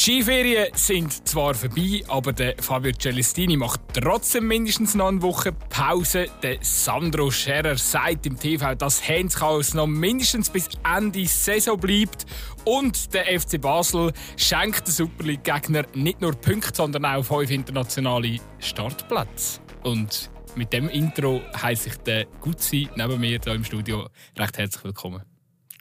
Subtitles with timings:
[0.00, 5.52] Die Skiferien sind zwar vorbei, aber der Fabio Celestini macht trotzdem mindestens noch eine Woche
[5.52, 6.28] Pause.
[6.42, 12.24] Der Sandro Scherer sagt im TV, dass Heinz Chaos noch mindestens bis Ende Saison bleibt.
[12.64, 18.38] Und der FC Basel schenkt den Super League-Gegner nicht nur Punkte, sondern auch fünf internationale
[18.58, 19.60] Startplätze.
[19.82, 24.82] Und mit dem Intro heiße ich den Gutzi neben mir hier im Studio recht herzlich
[24.82, 25.20] willkommen.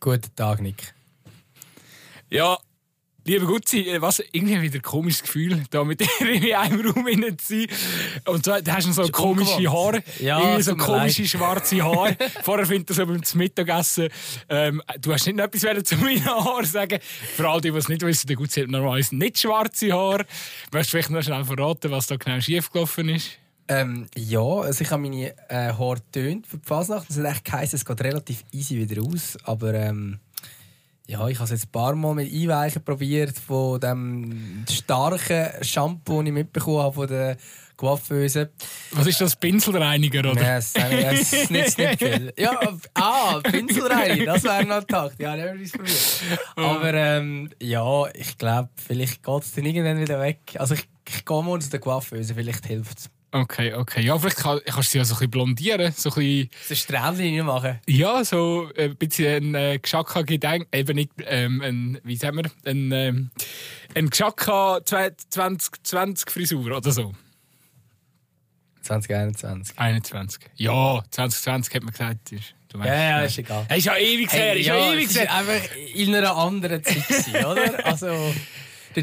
[0.01, 0.93] Guten Tag, Nick.
[2.29, 2.57] Ja,
[3.29, 7.05] Lieber Gutzi, äh, was irgendwie wieder ein komisches Gefühl, da mit dir in einem Raum
[7.38, 7.67] zu sein.
[8.25, 11.29] Und zwar, du hast noch so komische Haare, ja, irgendwie so komische leid.
[11.29, 12.17] schwarze Haare.
[12.43, 14.09] Vorher findet so beim Mittagessen.
[14.49, 16.97] Ähm, du hast nicht noch etwas zu meinen Haaren sagen.
[17.38, 20.25] Vor allem die, die es nicht wissen, der Gutzi hat normalerweise nicht schwarze Haare.
[20.71, 23.38] Möchtest du vielleicht noch schnell verraten, was da genau schiefgelaufen ist?
[23.67, 27.07] Ähm, ja, also ich habe meine äh, Haare tönt für die Fasnacht.
[27.11, 29.75] Es hat echt geheißen, es geht relativ easy wieder aus, aber...
[29.75, 30.19] Ähm
[31.09, 36.19] ja, ich habe es jetzt ein paar Mal mit Einweichen probiert von dem starken Shampoo,
[36.19, 37.38] das ich mitbekommen habe von der
[37.75, 38.51] Coiffeuse.
[38.91, 40.35] Was ist das, Pinselreiniger, oder?
[40.35, 42.31] Nein, es, nützt nicht viel.
[42.38, 42.59] Ja,
[42.93, 45.19] ah, Pinselreiniger, das wäre noch Takt.
[45.19, 46.39] Ja, habe ich es probiert.
[46.55, 50.39] Aber ähm, ja, ich glaube, vielleicht geht es dann irgendwann wieder weg.
[50.59, 53.09] Also ich, ich gehe mal zu der Coiffeuse, vielleicht hilft es.
[53.31, 54.02] Okay, okay.
[54.02, 55.94] Ja, vielleicht kann, kannst du sie ja so ein bisschen blondieren.
[55.95, 56.49] So ein bisschen...
[56.67, 57.80] So Strähnchen machen?
[57.85, 60.67] Ja, so ein bisschen ein äh, Geschakka-Gedenk...
[60.72, 63.30] Eben nicht, ähm, ein, wie sagen wir, ein, ähm,
[63.94, 67.13] ein Geschakka 2020-Frisur oder so.
[68.81, 69.77] 2021.
[69.77, 70.41] 21.
[70.55, 72.31] Ja, 2020 hat man gesagt.
[72.31, 73.66] Ist, du weißt, ja, ja, ist egal.
[73.69, 75.35] Hey, ist ja ewig her, hey, ist ja, ja ewig her.
[75.35, 77.85] einfach in einer anderen Zeit, oder?
[77.85, 78.33] Also...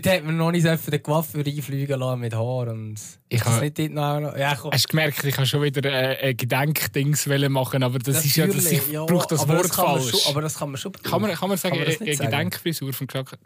[0.00, 2.68] Dort hat man noch nicht so den Coiffeur einfliegen lassen mit Haar.
[2.68, 2.96] Und
[3.28, 4.36] ich habe nicht dort noch...
[4.36, 8.36] Ja, Hast du gemerkt, ich habe schon wieder äh, ein Gedenkdings machen, aber das ist
[8.36, 10.10] ja, das, ich ja, brauche das Wort das falsch.
[10.10, 12.92] Schon, aber das kann man schon Kann man, kann man sagen, kann man eine Gedenkfrisur
[12.92, 13.36] von Gesagt,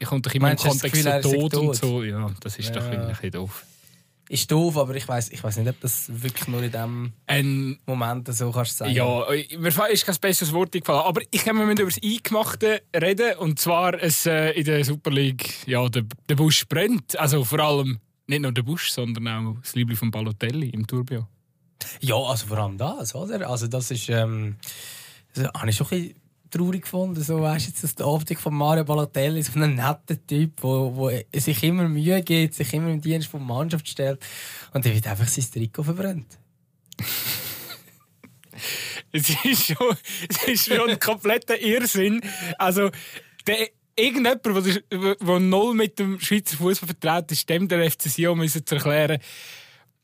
[0.00, 2.02] ich kommt doch immer im Kontext Gefühl, Tod und so.
[2.02, 2.76] Ja, das ist ja.
[2.76, 3.64] doch ein bisschen doof
[4.28, 8.32] ist doof, aber ich weiß ich nicht, ob das wirklich nur in diesem ein, Moment
[8.34, 8.92] so kannst sagen.
[8.92, 9.24] Ja,
[9.58, 11.04] mir ist kein besseres Wort gefallen.
[11.04, 13.36] Aber ich kann mit über das Eingemachte reden.
[13.38, 17.18] Und zwar es, äh, in der Super League, ja, der, der Busch brennt.
[17.18, 21.28] Also vor allem nicht nur der Busch, sondern auch das Liebling von Balotelli im Turbio.
[22.00, 23.48] Ja, also vor allem das, oder?
[23.48, 24.56] Also das ist, ähm,
[25.34, 26.25] das habe ich schon ein bisschen
[26.56, 27.22] traurig gefunden.
[27.22, 31.62] So, weißt jetzt, dass die Optik von Mario Balotelli so ein netter Typ, der sich
[31.62, 34.20] immer Mühe gibt, sich immer im Dienst der Mannschaft stellt.
[34.72, 36.38] Und der wird einfach sein Trikot verbrennt.
[39.12, 39.96] es, ist schon,
[40.28, 42.20] es ist schon ein kompletter Irrsinn.
[42.58, 42.90] Also,
[43.46, 48.74] der, irgendjemand, der null mit dem Schweizer Fußball vertreten ist, dem der FC Sion zu
[48.74, 49.18] erklären,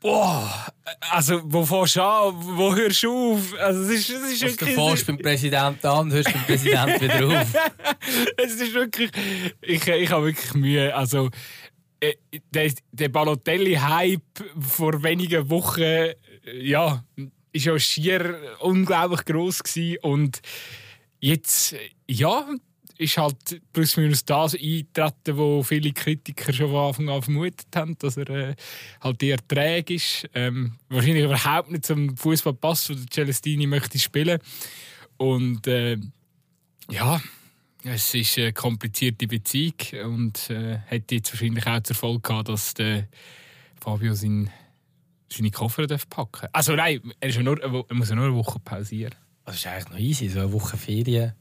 [0.02, 0.66] Boah,
[1.10, 3.54] also wo fährst du an, wo hörst du auf?
[3.60, 4.76] Also, es ist, es ist also, wirklich...
[4.76, 7.54] Du fährst beim Präsidenten an und hörst beim Präsidenten wieder auf.
[8.36, 9.10] es ist wirklich...
[9.60, 10.94] Ich, ich habe wirklich Mühe.
[10.94, 11.30] Also,
[12.00, 12.14] äh,
[12.52, 14.20] der, der Balotelli-Hype
[14.60, 16.14] vor wenigen Wochen,
[16.52, 17.04] ja,
[17.52, 19.98] ist ja schier unglaublich groß gewesen.
[20.02, 20.40] und
[21.20, 21.76] jetzt,
[22.08, 22.48] ja,
[22.98, 27.96] ist halt plus minus das eingetreten, wo viele Kritiker schon von Anfang an vermutet haben,
[27.98, 28.54] dass er äh,
[29.00, 30.28] halt eher träge ist.
[30.34, 34.38] Ähm, wahrscheinlich überhaupt nicht zum Fußball passt, wo der Celestini möchte spielen.
[35.16, 35.98] Und äh,
[36.90, 37.20] ja,
[37.84, 39.74] es ist eine komplizierte Beziehung
[40.04, 43.08] und äh, hätte jetzt wahrscheinlich auch zur Folge gehabt, dass der
[43.80, 44.50] Fabio sein,
[45.28, 46.50] seine Koffer packen darf.
[46.52, 49.14] Also nein, er, ist ja nur, er muss ja nur eine Woche pausieren.
[49.44, 51.34] Das ist eigentlich noch easy, so eine Woche Ferien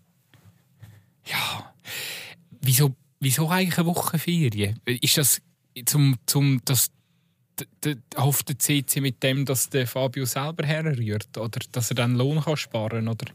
[1.25, 1.73] ja,
[2.61, 4.79] wieso, wieso eigentlich eine Woche Ferien?
[4.85, 5.41] Ist das
[5.85, 6.91] zum, zum das
[8.17, 12.41] hofft der CC mit dem, dass der Fabio selber herrührt oder dass er dann Lohn
[12.41, 13.25] kann sparen oder?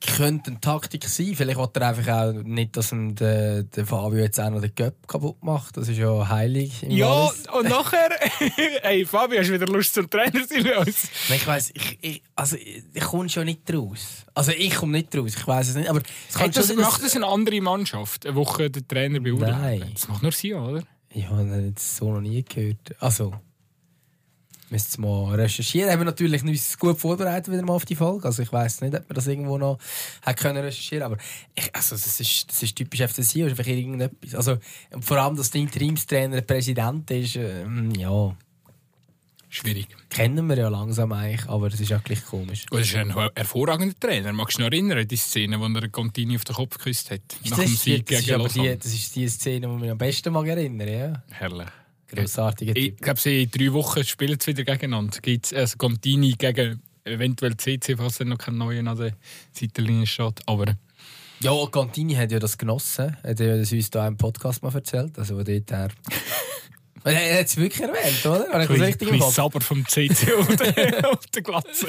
[0.00, 1.34] Könnte eine Taktik sein.
[1.34, 4.74] Vielleicht will er einfach auch nicht, dass ihm der, der Fabio jetzt auch noch den
[4.74, 5.76] Göpp kaputt macht.
[5.76, 6.82] Das ist ja heilig.
[6.88, 7.46] ja, Alles.
[7.52, 8.08] und nachher,
[8.82, 10.64] hey Fabio, hast du wieder Lust zum Trainer sein?
[11.34, 14.24] Ich weiss, ich, ich, also ich komme schon nicht raus.
[14.34, 15.88] Also ich komme nicht raus, ich weiß es nicht.
[15.88, 19.80] Aber es das, macht das eine andere Mannschaft, eine Woche den Trainer beurteilen?
[19.80, 19.90] Nein.
[19.94, 20.82] Das macht nur sie, oder?
[21.10, 22.94] Ich habe das so noch nie gehört.
[23.00, 23.34] Also
[24.70, 25.90] müsste es mal recherchieren.
[25.90, 28.26] Haben wir natürlich uns gut vorbereitet wieder mal auf die Folge.
[28.26, 29.78] Also ich weiß nicht, ob wir das irgendwo noch
[30.22, 31.04] hat können recherchieren.
[31.04, 31.16] Aber
[31.54, 34.34] ich, also das ist, das ist typisch FCC, ist einfach irgendetwas.
[34.34, 34.58] Also
[35.00, 37.64] vor allem, dass der Interimstrainer Präsident ist, äh,
[37.96, 38.36] ja.
[39.52, 39.88] Schwierig.
[40.10, 42.66] Kennen wir ja langsam eigentlich, aber das ist wirklich komisch.
[42.70, 44.32] Und ist ein hervorragender Trainer.
[44.32, 47.20] Magst du dich noch erinnern, die Szene, wo er Contini auf den Kopf geküsst hat?
[47.48, 50.46] Nach dem Sieg gegen das, die, das ist die Szene, die mich am besten mag
[50.46, 51.22] erinnern ja.
[51.30, 51.66] Herrlich.
[52.16, 52.94] Grossartiger Typ.
[52.94, 55.18] Ich glaube, sie in drei Wochen spielen sie wieder gegeneinander.
[55.20, 59.12] Gibt's, also Contini gegen eventuell CC, falls er noch kein neuer an der
[59.52, 60.40] Seitenlinie steht.
[60.46, 60.76] Aber
[61.40, 63.16] Ja, Cantini hat ja das genossen.
[63.22, 65.18] Er hat ja das uns da im Podcast mal erzählt.
[65.18, 65.88] Also, wo dort er.
[67.02, 68.46] Er hat es wirklich erwähnt, oder?
[68.52, 71.86] Habe ich das richtig Ein im Saber vom CC auf der, auf der Glatze.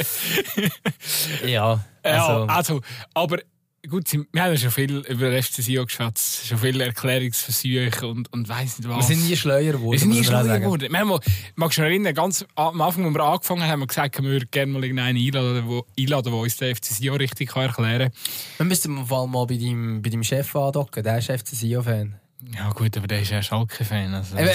[1.45, 2.81] Ja, Ja, also, also,
[3.13, 3.39] aber
[3.89, 8.31] gut, wir haben ja schon viel über den FC Sion geschwätzt, schon viele Erklärungsversuche und,
[8.31, 9.07] und weiss nicht wir was.
[9.07, 9.91] sind nie schleuer geworden.
[9.91, 10.61] Wir sind nie sagen.
[10.61, 10.91] geworden.
[10.91, 11.19] Wir haben mal,
[11.55, 14.47] magst du erinnern, ganz am Anfang, als wir angefangen haben, haben wir gesagt, wir würden
[14.51, 18.11] gerne mal irgendeinen einladen, der einladen, der uns den FC Sion richtig kann erklären
[18.57, 21.03] Wir müssen im Fall mal bei deinem, bei deinem Chef andocken.
[21.03, 22.11] Der ist FC Sion-Fan.
[22.11, 22.21] kann.
[22.53, 24.13] Ja gut, aber der ist ja Schalke-Fan.
[24.13, 24.49] Also, Eben,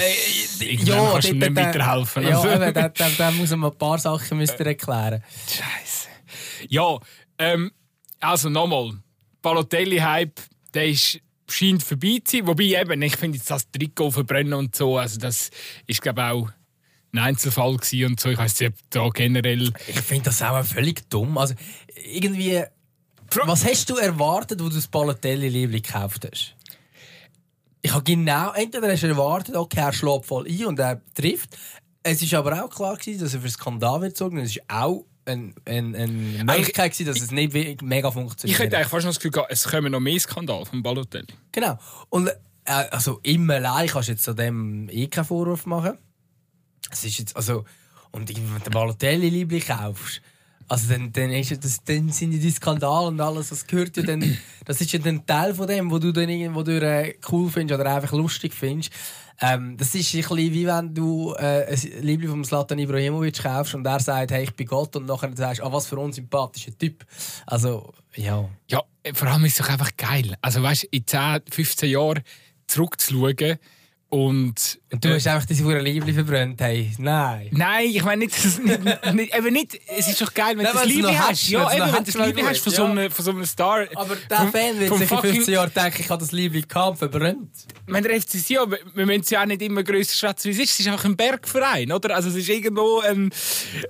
[0.59, 2.23] irgendwann kannst du ihm nicht weiterhelfen.
[2.23, 2.49] Ja, also.
[2.49, 5.23] eben, der, der, der muss ihm ein paar Sachen müsst erklären.
[5.47, 6.09] Scheiße.
[6.67, 6.97] Ja,
[7.37, 7.71] ähm,
[8.19, 8.91] also nochmal.
[9.41, 10.39] Balotelli-Hype,
[10.73, 11.19] der ist,
[11.49, 12.47] scheint vorbei zu sein.
[12.47, 15.49] Wobei eben, ich finde jetzt das Trikot verbrennen und so, also das
[15.85, 16.49] ist glaube auch
[17.13, 18.29] ein Einzelfall gewesen und so.
[18.29, 19.71] Ich weiß nicht, ob da generell...
[19.87, 21.37] Ich finde das auch völlig dumm.
[21.37, 21.55] Also,
[21.95, 22.63] irgendwie...
[23.45, 26.55] Was hast du erwartet, wo du das Balotelli-Liebling gekauft hast?
[27.81, 28.51] Ich habe genau...
[28.53, 31.57] Entweder hast du erwartet, okay, er schlägt voll ein und er trifft.
[32.03, 34.37] Es ist aber auch klar, gewesen, dass er für Skandal wird gezogen.
[34.37, 38.59] Es ist auch eine, eine, eine Möglichkeit, gewesen, dass es nicht mega Ich funktioniert.
[38.59, 41.27] hätte eigentlich fast noch das Gefühl gehabt, es kommen noch mehr Skandale von Balotelli.
[41.51, 41.77] Genau.
[42.09, 42.33] Und äh,
[42.65, 45.97] also immer allein kannst du jetzt an dem eh keinen Vorwurf machen.
[46.91, 47.65] Es ist jetzt, also,
[48.11, 50.21] und wenn du den Balotelli-Liebling kaufst,
[50.69, 54.03] also dann, dann, ist das, dann sind ja die Skandale und alles, das gehört ja
[54.03, 57.49] dann, das ist ja dann Teil von dem, wo du dann irgendwo durch, äh, cool
[57.49, 58.91] findest oder einfach lustig findest.
[59.39, 63.75] Ähm, das ist ein bisschen wie wenn du äh, ein Liebling vom Zlatan Ibrahimovic kaufst
[63.75, 66.75] und er sagt, hey, ich bin Gott und nachher sagst, ah, was für ein unsympathischer
[66.77, 67.05] Typ.
[67.45, 68.49] Also, ja.
[68.67, 68.81] Ja,
[69.13, 70.35] vor allem ist es doch einfach geil.
[70.41, 72.23] Also weißt du, in 10, 15 Jahren
[72.65, 73.59] zurückzuschauen
[74.09, 74.79] und...
[74.91, 76.91] Und du hast einfach diese Hure Liebling verbrannt, hey.
[76.97, 77.49] Nein.
[77.51, 79.79] Nein, ich meine nicht, nicht, nicht, eben nicht.
[79.97, 81.29] Es ist doch geil, wenn du das noch hast.
[81.29, 82.89] hast, Ja, eben, wenn du das wäre hast von, gut, so ja.
[82.91, 83.85] einem, von so einem Star.
[83.95, 86.67] Aber der Vom- Fan wird sich in fucking- 15 Jahren denken, ich habe das Liebling
[86.67, 87.49] gehabt, verbrannt.
[87.85, 90.51] Wenn der FC Sion, wir- wir müssen es ja auch nicht immer grösser schätzen, wie
[90.51, 90.71] es ist.
[90.71, 92.15] Es ist einfach ein Bergverein, oder?
[92.15, 93.29] Also es ist irgendwo ein...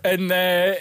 [0.04, 0.76] ein äh,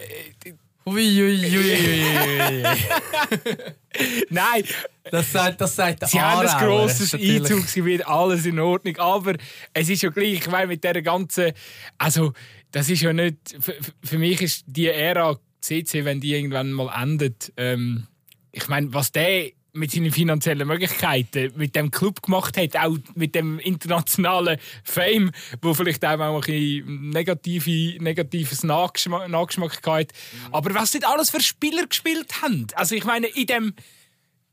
[0.89, 2.63] Ui, ui, ui, ui, ui.
[4.31, 4.65] nein,
[5.11, 6.87] Das sagt, das sagt der sie haben ein Aarauer.
[6.87, 8.97] grosses Einzugsgebiet, alles in Ordnung.
[8.99, 9.35] Aber
[9.73, 11.53] es ist ja gleich, ich meine, mit dieser ganzen...
[11.99, 12.33] Also,
[12.71, 13.37] das ist ja nicht...
[13.59, 13.75] Für,
[14.05, 17.53] für mich ist die Ära CC, wenn die irgendwann mal endet...
[17.57, 18.07] Ähm,
[18.53, 23.35] ich meine, was der mit seinen finanziellen Möglichkeiten mit dem Club gemacht hat, auch mit
[23.35, 25.31] dem internationalen Fame,
[25.63, 30.15] wo vielleicht auch mal ein bisschen negative, negatives Nachgeschmack, Nachgeschmack hatte.
[30.51, 32.67] Aber was nicht alles für Spieler gespielt haben.
[32.75, 33.75] Also ich meine, in dem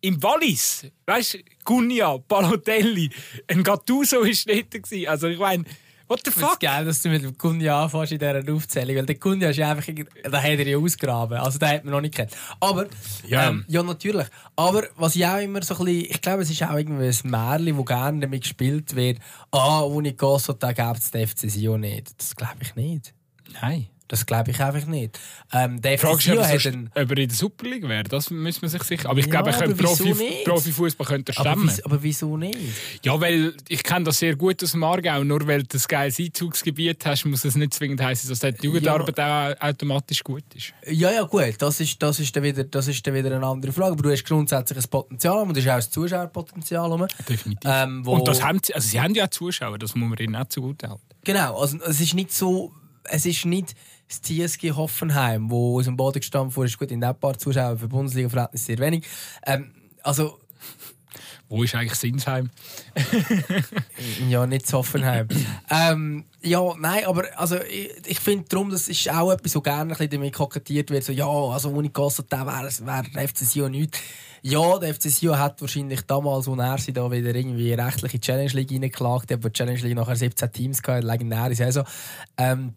[0.01, 3.09] im Wallis, weißt du, Gunja, Balotelli,
[3.47, 4.71] ein Gattuso ist dort.
[4.71, 5.07] gewesen.
[5.07, 5.63] Also ich meine,
[6.13, 6.60] what the finde es fuck?
[6.60, 9.94] geil, dass du mit dem Kunja anfängst in dieser Aufzählung, weil der Kunja ist einfach,
[10.24, 12.31] da hat er ja ausgraben, also den hat man noch nicht kennt.
[12.60, 12.86] Aber,
[13.27, 13.50] Ja.
[13.50, 16.63] ähm, ja natürlich, aber was ich auch immer so ein bisschen, ich glaube es ist
[16.63, 19.18] auch irgendwie ein Märchen, wo gerne damit gespielt wird,
[19.51, 22.12] ah, ohne Gosso, da gibt es den FC Sion nicht.
[22.19, 23.13] Das glaube ich nicht.
[23.62, 23.88] Nein.
[24.09, 25.17] Das glaube ich einfach nicht.
[25.53, 26.88] Ähm, der FC ist, ob, hat einen...
[26.94, 28.03] ob er in der Superliga wäre.
[28.03, 29.09] Das müssen man sich sicher.
[29.09, 30.13] Aber ich Ja, glaube, er aber Profi?
[30.45, 31.67] Profifußball könnte Aber, stemmen.
[31.69, 32.57] wieso- aber wieso nicht?
[33.03, 35.23] Ja, weil ich kenne das sehr gut aus dem Aargau.
[35.23, 39.19] Nur weil du ein geiles Einzugsgebiet hast, muss es nicht zwingend heißen, dass die Jugendarbeit
[39.19, 40.73] auch automatisch gut ist.
[40.92, 43.71] Ja, ja, gut, das ist, das, ist dann wieder, das ist dann wieder eine andere
[43.71, 43.94] Frage.
[43.94, 46.92] Aber du hast grundsätzlich ein Potenzial und du hast auch ein Zuschauerpotenzial.
[46.92, 47.07] rum.
[47.28, 47.69] Definitiv.
[47.71, 50.18] Ähm, wo- Und das haben sie, also sie haben ja auch Zuschauer, das muss man
[50.19, 51.01] ihnen auch zugute halten.
[51.23, 52.73] Genau, also es ist nicht so,
[53.06, 53.76] es ist nicht
[54.07, 57.78] das TSG Hoffenheim, wo aus dem Boden gestanden wurde, ist gut in der paar Zuschauer
[57.78, 59.06] für Bundesliga-Verhältnis sehr wenig.
[59.45, 60.40] Ähm, also,
[61.50, 62.50] Wo ist eigentlich Sinsheim?
[64.30, 65.28] ja, nicht zu Hoffenheim.
[65.69, 69.81] ähm, ja, nein, aber also, ich, ich finde darum, das ist auch etwas, so gerne
[69.81, 73.72] ein bisschen damit kokettiert wird, so, ja, also ohne Gossett wäre wär der FC Sion
[73.72, 74.00] nichts.
[74.42, 78.52] Ja, der FC Sion hat wahrscheinlich damals, als er sie da wieder irgendwie rechtliche Challenge
[78.52, 81.86] League reingeklagt hat, wo die Challenge League nachher 17 Teams hatte, legendäre Saison.
[82.38, 82.74] Ähm,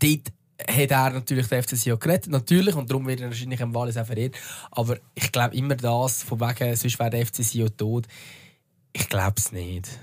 [0.00, 0.32] dort
[0.68, 3.96] hat er natürlich den FC Sion gerettet, natürlich, und darum wird er wahrscheinlich im Wallis
[3.96, 4.36] auch verehrt.
[4.70, 8.06] Aber ich glaube immer das, von wegen, sonst wäre der FC Sion tot.
[8.92, 9.98] Ich glaube es nicht.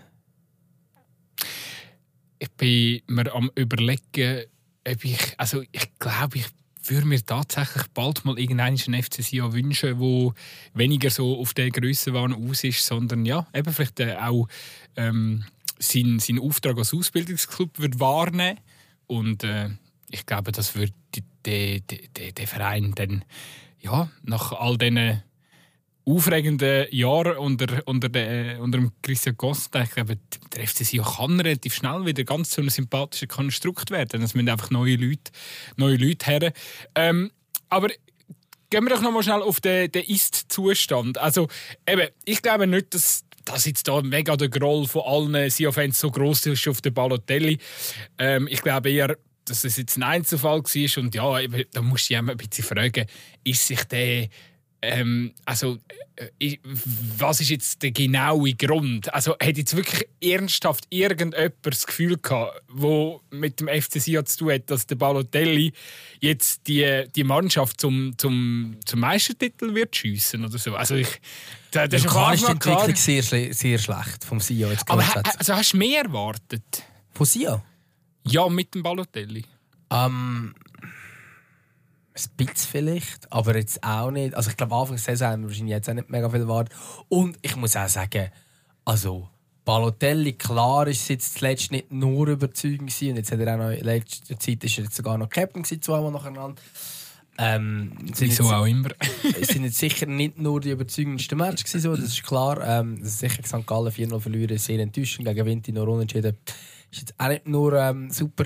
[2.38, 4.44] Ich bin mir am überlegen,
[4.88, 6.46] ob ich, also ich glaube, ich
[6.86, 10.34] würde mir tatsächlich bald mal irgendeinen FC Sion wünschen, wo
[10.74, 14.48] weniger so auf der Grössenwahn aus ist, sondern ja, eben vielleicht äh, auch
[14.96, 15.46] ähm,
[15.80, 18.60] seinen, seinen Auftrag als Ausbildungsclub wahrnehmen
[19.08, 19.70] und äh,
[20.14, 20.94] ich glaube, das wird
[21.46, 23.26] der de, de, de Verein dann
[23.80, 25.24] ja, nach all diesen
[26.06, 30.18] aufregenden Jahren unter, unter, der, unter dem Christian Costa, ich glaube,
[30.54, 34.22] der FC Sion kann relativ schnell wieder ganz zu einem sympathischen Konstrukt werden.
[34.22, 35.32] Es müssen einfach neue Leute,
[35.78, 36.54] neue Leute her.
[36.96, 37.32] Ähm,
[37.70, 37.90] aber
[38.70, 41.18] gehen wir doch noch mal schnell auf den, den Ist-Zustand.
[41.18, 41.48] Also,
[41.88, 46.10] eben, ich glaube nicht, dass dass jetzt da mega der Groll von allen Sia-Fans so
[46.10, 47.58] groß ist auf den Balotelli.
[48.18, 51.04] Ähm, ich glaube eher, dass es jetzt ein Einzelfall war.
[51.04, 53.06] Und ja, da muss ich ein bisschen fragen,
[53.44, 54.30] ist sich der
[54.86, 55.78] ähm, also,
[56.18, 56.58] äh,
[57.18, 59.14] was ist jetzt der genaue Grund?
[59.14, 64.40] Also, hat jetzt wirklich ernsthaft irgendjemand das Gefühl gehabt, wo mit dem FC Sion zu
[64.40, 65.72] tun hat, dass der Balotelli
[66.20, 70.76] jetzt die, die Mannschaft zum, zum, zum Meistertitel wird schiessen oder so?
[70.76, 71.22] Also, ich,
[71.72, 73.24] das, das ist, ist die Entwicklung sehr,
[73.54, 75.06] sehr schlecht vom Sion jetzt Aber
[75.40, 76.84] also, hast du mehr erwartet?
[77.14, 77.62] Von Sion?
[78.26, 79.44] Ja, mit dem Balotelli.
[79.90, 80.54] Ähm,
[82.16, 84.36] ein bisschen vielleicht, aber jetzt auch nicht.
[84.36, 86.76] Also ich glaube, Anfang der Saison haben wir wahrscheinlich jetzt auch nicht mega viel erwartet.
[87.10, 88.30] Und ich muss auch sagen,
[88.86, 89.30] also
[89.66, 93.10] Balotelli, klar ist jetzt zuletzt nicht nur überzeugend gewesen.
[93.10, 95.64] Und jetzt hat er auch noch in letzter Zeit ist er jetzt sogar noch Captain
[95.64, 96.62] gewesen, zweimal nacheinander.
[97.40, 98.90] Ähm, Wieso auch immer.
[99.42, 102.62] es sind jetzt sicher nicht nur die überzeugendsten Matches gewesen, so, das ist klar.
[102.64, 103.66] Ähm, das ist sicher St.
[103.66, 105.28] Gallen 4-0 verlieren, sehr enttäuschend.
[105.28, 106.38] Gegen Vinti noch unentschieden.
[106.94, 108.46] Ist jetzt auch nicht nur ähm, super.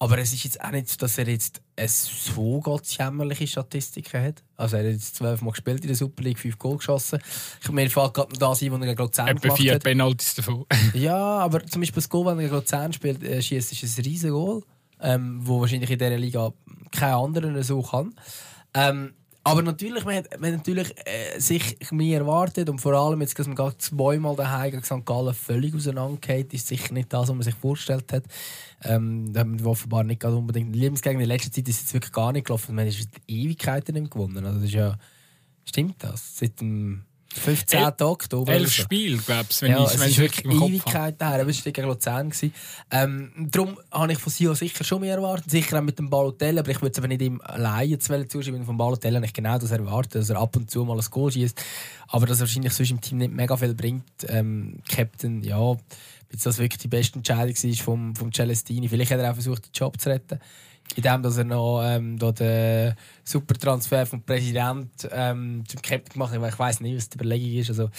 [0.00, 4.44] Aber es ist jetzt auch nicht so, dass er jetzt eine so gottsjämmerliche Statistiken hat.
[4.56, 7.18] Also er hat jetzt zwölfmal gespielt in der Super League, fünf Goal geschossen.
[7.60, 9.82] Ich mir fällt gerade noch da sein, wo er gegen Luzern Etwa vier hat.
[9.82, 10.66] Penalties davon.
[10.94, 14.04] ja, aber zum Beispiel das Goal, wenn er gegen Luzern spielt, äh, schießt, ist ein
[14.04, 14.62] riesen Goal,
[15.00, 16.52] ähm, wo wahrscheinlich in dieser Liga
[16.92, 18.14] kein anderer so kann.
[18.74, 19.14] Ähm,
[19.48, 23.56] aber natürlich, man hat, natürlich äh, sich mehr erwartet und vor allem jetzt, dass man
[23.56, 25.04] gerade zweimal daheim gegen St.
[25.04, 28.24] Gallen völlig auseinandergeht, ist sicher nicht das, was man sich vorgestellt hat.
[28.84, 31.22] Ähm, da haben wir offenbar nicht gerade unbedingt Lebensgegner.
[31.22, 32.74] In letzter Zeit ist es wirklich gar nicht gelaufen.
[32.74, 34.44] Man ist Ewigkeiten nicht gewonnen.
[34.44, 34.96] Also das ist ja,
[35.64, 36.36] stimmt das?
[36.36, 37.04] Seit dem
[37.38, 37.80] 15.
[37.80, 38.52] El Oktober.
[38.52, 41.44] Elf Spiele, glaube ich, wenn ja, ich es wirklich Ewigkeit her.
[41.44, 42.32] Das war gegen Luzern.
[42.90, 45.50] Ähm, darum habe ich von Sio sicher schon mehr erwartet.
[45.50, 48.64] Sicher auch mit dem Balotelli, aber ich würde es aber nicht ihm alleine zuschieben.
[48.64, 51.32] Vom Balotelli habe ich genau das erwartet, dass er ab und zu mal ein Goal
[51.32, 51.60] schießt.
[52.08, 54.04] Aber dass er wahrscheinlich sonst im Team nicht mega viel bringt.
[54.28, 55.80] Ähm, Captain, ja, ob
[56.30, 58.88] das wirklich die beste Entscheidung war vom, vom Celestini.
[58.88, 60.38] Vielleicht hat er auch versucht, den Job zu retten
[60.96, 66.52] in dem, dass er noch ähm, den Supertransfer vom Präsident ähm, zum Captain gemacht hat.
[66.52, 67.70] Ich weiß nicht, was die Überlegung ist.
[67.70, 67.90] Also,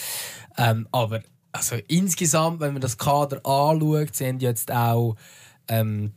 [0.58, 5.16] ähm, aber also insgesamt, wenn man das Kader anschaut, sind jetzt auch
[5.68, 6.14] ähm,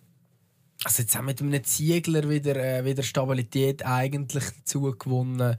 [0.84, 5.56] also jetzt haben wir mit einem Ziegler wieder, äh, wieder Stabilität eigentlich dazu gewonnen.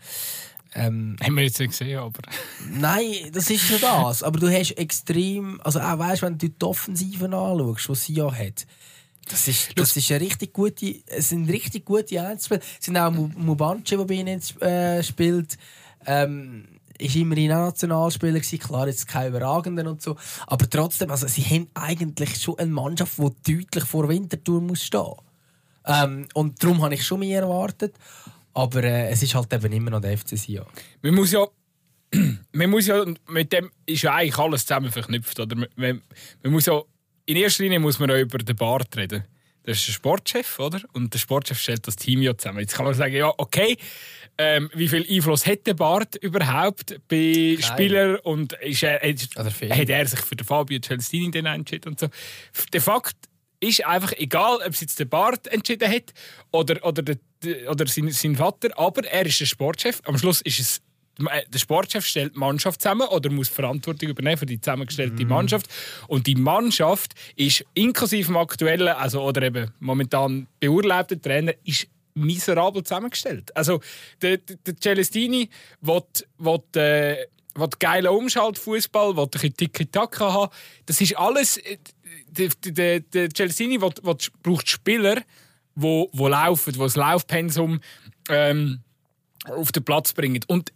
[0.76, 2.20] Ähm, haben wir jetzt nicht gesehen, aber.
[2.68, 4.24] Nein, das ist schon das.
[4.24, 5.62] Aber du hast extrem.
[5.64, 8.66] Also auch weißt, wenn du die Offensiven anschaust, die sie ja hat,
[9.30, 12.62] das ist, das ist eine richtig gute, es sind richtig gute Einzelspieler.
[12.80, 15.58] Es sind auch Mubanci, der bei ihnen äh, spielt.
[16.06, 16.68] Ähm,
[17.00, 18.60] ist immerhin auch Nationalspieler gewesen.
[18.60, 20.16] Klar, jetzt kein Überragender und so.
[20.48, 25.16] Aber trotzdem, also sie haben eigentlich schon eine Mannschaft, die deutlich vor Winterthur muss stehen.
[25.86, 27.96] Ähm, und darum habe ich schon mehr erwartet.
[28.54, 30.66] Aber äh, es ist halt eben immer noch der FC Sion.
[31.02, 31.48] Man muss ja
[32.54, 35.40] man muss ja, mit dem ist ja eigentlich alles zusammen verknüpft.
[35.40, 35.56] Oder?
[35.76, 36.02] Man,
[36.44, 36.82] man muss ja
[37.26, 39.24] in erster Linie muss man auch über den Bart reden.
[39.64, 40.82] Das ist der Sportchef, oder?
[40.92, 42.60] Und der Sportchef stellt das Team ja zusammen.
[42.60, 43.78] Jetzt kann man sagen, ja, okay,
[44.38, 47.62] ähm, wie viel Einfluss hat der Bart überhaupt bei Kein.
[47.62, 52.08] Spielern und ist er, hat er sich für den Fabio Celestini dann entschieden und so.
[52.74, 53.16] Der Fakt
[53.62, 56.14] ist einfach egal, ob es jetzt der Bart entschieden hat
[56.52, 57.18] oder, oder, der,
[57.70, 60.02] oder sein, sein Vater, aber er ist der Sportchef.
[60.04, 60.82] Am Schluss ist es
[61.20, 65.28] der Sportchef stellt die Mannschaft zusammen oder muss Verantwortung übernehmen für die zusammengestellte mm.
[65.28, 65.68] Mannschaft.
[66.08, 72.84] Und die Mannschaft ist inklusive dem aktuellen, also oder eben momentan beurlaubten Trainer, ist miserabel
[72.84, 73.56] zusammengestellt.
[73.56, 73.80] Also
[74.22, 75.50] der, der Celestini
[75.82, 76.04] will,
[76.38, 80.52] will, äh, will geilen Umschaltfußball, will ein Tiki-Taka haben.
[80.86, 81.58] Das ist alles.
[81.58, 81.78] Äh,
[82.28, 85.22] der, der, der Celestini will, will, braucht Spieler,
[85.76, 87.80] wo, wo laufen, wo das Laufpensum
[88.30, 88.80] ähm,
[89.46, 90.44] auf den Platz bringen.
[90.48, 90.74] Und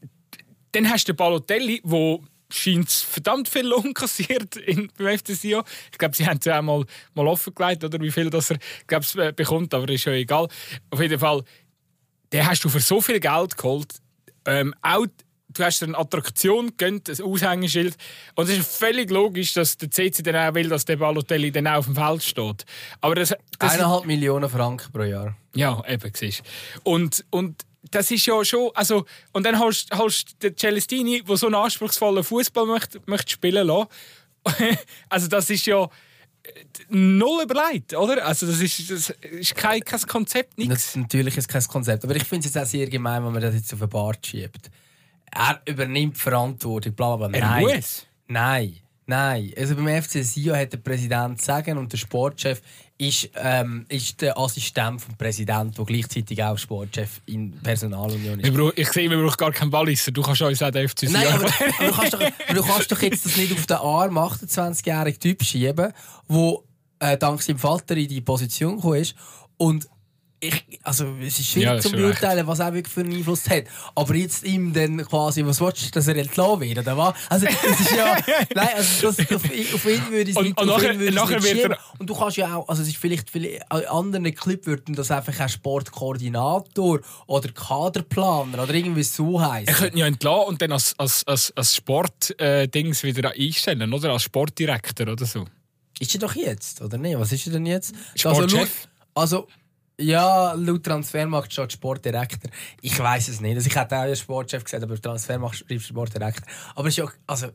[0.71, 2.19] dann hast du den Balotelli, der
[2.49, 5.63] scheint verdammt viel Lohn kassiert in, beim FC Sion.
[5.91, 8.57] Ich glaube, sie haben es auch mal, mal offengelegt, oder, wie viel das er
[8.87, 10.47] glaub's, äh, bekommt, aber ist ja egal.
[10.89, 11.43] Auf jeden Fall,
[12.31, 13.95] den hast du für so viel Geld geholt.
[14.45, 15.05] Ähm, auch,
[15.49, 17.95] du hast eine Attraktion gegönnt, ein Aushängeschild.
[18.35, 21.67] Und es ist völlig logisch, dass der CC dann auch will, dass der Balotelli dann
[21.67, 22.65] auch auf dem Feld steht.
[23.01, 25.35] Aber das, das Eineinhalb Millionen Franken pro Jahr.
[25.53, 26.43] Ja, eben, siehst
[26.83, 28.71] Und, und das ist ja schon.
[28.73, 30.09] Also, und dann hast du
[30.41, 33.87] den Celestini, der so einen anspruchsvollen Fußball möchte, möchte spielen lassen.
[35.09, 35.89] also, das ist ja
[36.89, 38.25] null überlegt, oder?
[38.25, 40.95] Also, das ist, das ist kein, kein Konzept, nichts.
[40.95, 42.03] Natürlich ist kein Konzept.
[42.03, 44.25] Aber ich finde es jetzt auch sehr gemein, wenn man das jetzt auf den Bart
[44.25, 44.69] schiebt.
[45.31, 47.37] Er übernimmt Verantwortung, bla bla bla.
[47.37, 48.07] Er muss.
[48.27, 48.77] Nein.
[49.09, 52.61] Nein, also beim FC Sion hat der Präsident sagen und der Sportchef
[52.97, 58.53] ist, ähm, ist der Assistent vom Präsidenten, der gleichzeitig auch Sportchef in Personalunion ist.
[58.53, 60.11] Brauch, ich sehe, wir brauchen gar keinen Walliser.
[60.11, 63.01] Du kannst uns auch den FC Nein, aber, aber, du kannst doch, du kannst doch
[63.01, 65.93] jetzt das nicht auf den Arm 28-jährigen Typ schieben,
[66.29, 66.57] der
[66.99, 69.15] äh, dank seinem Vater in die Position gekommen ist
[69.55, 69.87] und
[70.39, 73.63] ich, also, es ist schwierig ja, zu beurteilen, was er wirklich für einen Einfluss hat.
[73.95, 77.15] Aber jetzt ihm dann quasi, was willst du, dass er entlassen wird, oder was?
[77.29, 78.17] Also, das ist ja,
[78.55, 81.55] nein, also, das, auf, auf ihn würde ich es nicht, und nachher, würde nachher nicht
[81.55, 84.93] wird Und du kannst ja auch, also, es ist vielleicht, vielleicht in anderen Clip würden
[84.93, 89.67] das einfach ein Sportkoordinator oder Kaderplaner oder irgendwie so heißen.
[89.67, 94.11] Er könnte ja entlassen und dann als, als, als, als Sportdings äh, wieder einstellen, oder?
[94.11, 95.45] Als Sportdirektor oder so.
[95.99, 97.17] Ist er doch jetzt, oder nicht?
[97.17, 97.95] Was ist er denn jetzt?
[98.15, 98.87] Sportchef?
[99.15, 99.47] Also, also
[99.99, 102.51] ja, laut Transfermarkt steht Sportdirektor.
[102.81, 103.55] Ich weiß es nicht.
[103.55, 106.45] Also ich hätte auch als Sportchef gesagt, aber Transfermarkt schreibt Sportdirektor.
[106.75, 107.47] Aber es ist ja, also...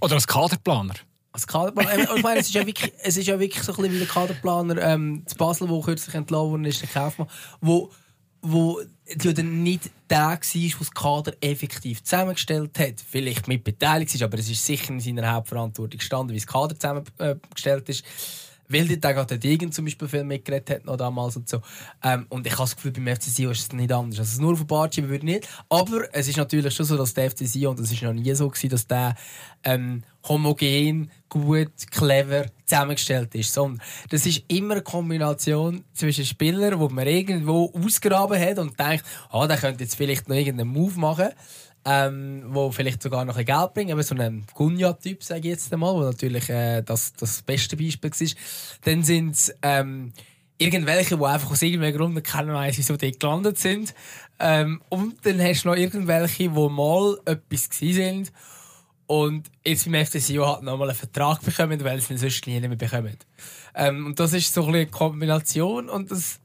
[0.00, 0.94] Oder als Kaderplaner.
[1.32, 2.14] Als Kaderplaner.
[2.16, 4.08] Ich meine, es ist ja wirklich, es ist ja wirklich so ein bisschen wie der
[4.08, 7.28] Kaderplaner ähm, zu Basel, der kürzlich entlassen worden ist, der Kaufmann,
[7.60, 7.90] wo,
[8.40, 8.80] wo
[9.14, 13.02] dann nicht der war, der das Kader effektiv zusammengestellt hat.
[13.06, 16.74] Vielleicht mit beteiligt ist, aber es ist sicher in seiner Hauptverantwortung gestanden, wie das Kader
[16.74, 18.04] zusammengestellt ist
[18.72, 21.60] weil dort auch der Degen zum Beispiel viel mitgeredet hat noch damals und so.
[22.02, 24.18] Ähm, und ich habe das Gefühl, beim FC Sion ist es nicht anders.
[24.18, 25.48] Also nur Bart schieben würde nicht.
[25.68, 28.34] Aber es ist natürlich schon so, dass der FC Sion, und das ist noch nie
[28.34, 29.14] so gewesen, dass der
[29.64, 33.52] ähm, homogen, gut, clever zusammengestellt ist.
[33.52, 39.04] Sondern das ist immer eine Kombination zwischen Spielern, wo man irgendwo ausgraben hat und denkt,
[39.32, 41.28] oh, der könnte jetzt vielleicht noch irgendeinen Move machen
[41.84, 45.72] ähm, wo vielleicht sogar noch ein Geld bringen, aber so ein Gunja-Typ, sage ich jetzt
[45.72, 48.28] einmal, wo natürlich äh, das, das beste Beispiel war.
[48.84, 50.12] Dann sind es ähm,
[50.58, 53.94] irgendwelche, die einfach aus irgendwelchen Gründen keiner weiss, wieso die gelandet sind.
[54.38, 58.32] Ähm, und dann hast du noch irgendwelche, die mal etwas sind
[59.06, 62.60] und jetzt beim FC Sion halt nochmal einen Vertrag bekommen, weil sie ihn sonst nie
[62.60, 63.16] mehr bekommen.
[63.74, 66.40] Ähm, und das ist so ein eine Kombination und das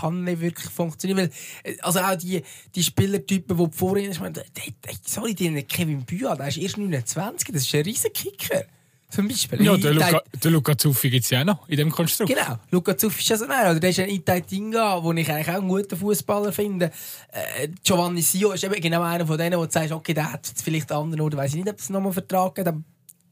[0.00, 1.18] kann nicht wirklich funktionieren.
[1.18, 2.42] Weil, äh, also auch die,
[2.74, 4.42] die Spielertypen, die vorhin ich meine,
[5.04, 8.64] sorry, die Kevin Büa, der ist erst 29, das ist ein riesen Kicker.
[9.10, 9.64] Zum Beispiel.
[9.64, 12.30] Ja, der Luca, der Luca Zuffi gibt es ja auch noch in dem Konstrukt.
[12.30, 13.70] Genau, Luca Zuffi ist ja so nein.
[13.70, 16.92] Oder der ist ein Itai Tinga, den ich eigentlich auch einen guten Fußballer finde.
[17.32, 20.52] Äh, Giovanni Sio ist eben genau einer von denen, wo du sagst, okay, der hat
[20.62, 22.74] vielleicht anderen oder weiß ich nicht, ob es nochmal vertragen hat.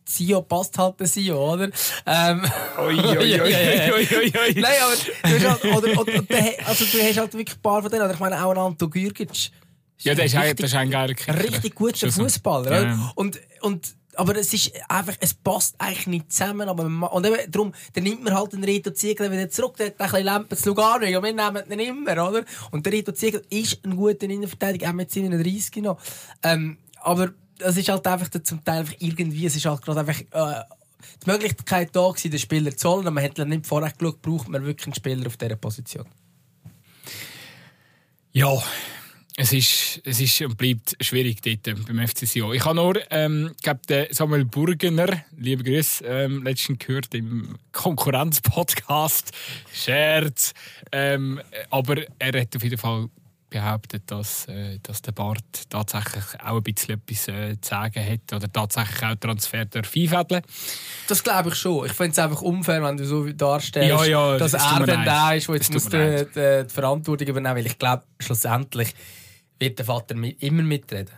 [0.08, 1.68] Sio passt halt der Sio, oder?
[2.06, 2.42] Ähm,
[2.78, 3.54] oi, oi, oi,
[3.92, 4.54] oi, oi, oi.
[4.54, 6.12] Nein, aber du hast halt, oder, oder,
[6.66, 8.02] also du hast halt wirklich ein paar von denen.
[8.02, 9.50] Oder ich meine auch ein Anto Gürgic.
[9.98, 11.42] Ja, der ist, richtig, das ist ein geiler Kicker.
[11.42, 12.82] Richtig guter Fußballer.
[12.82, 13.12] Ja.
[13.14, 16.68] Und, und, aber es ist einfach, es passt eigentlich nicht zusammen.
[16.68, 19.76] Aber man, und eben, darum, dann nimmt man halt den Rito Ziegler wieder zurück.
[19.78, 21.06] Der hat ein bisschen Lampen zu Lugano.
[21.06, 22.44] Und wir nehmen ihn immer, oder?
[22.70, 25.98] Und der Rito Ziegler ist ein guter Innenverteidiger, auch mit 37 noch.
[26.42, 30.20] Ähm, aber es ist halt einfach zum Teil einfach irgendwie, es ist halt gerade einfach
[30.20, 30.64] äh,
[31.24, 33.12] die Möglichkeit da gewesen, den Spieler zu holen.
[33.12, 36.06] Man hat nicht vorher geschaut, braucht man wirklich einen Spieler auf dieser Position.
[38.32, 38.62] Ja,
[39.38, 42.54] es ist, es ist und bleibt schwierig dort beim FC Sion.
[42.54, 49.32] Ich habe nur ähm, glaub, den Samuel Burgener, liebe Grüße, ähm, letztens gehört im Konkurrenz-Podcast.
[49.72, 50.54] Scherz.
[50.90, 53.10] Ähm, aber er hat auf jeden Fall
[53.48, 58.32] behauptet, dass, äh, dass der Bart tatsächlich auch ein bisschen etwas äh, zu sagen hat
[58.32, 60.42] oder tatsächlich auch Transfer einfädeln
[61.08, 61.86] Das glaube ich schon.
[61.86, 65.32] Ich finde es einfach unfair, wenn du so darstellst, ja, ja, dass er dann da
[65.32, 68.94] ist, der jetzt muss die, die, die, Verantwortung übernehmen weil ich glaube, schlussendlich
[69.58, 71.14] wird der Vater mit, immer mitreden.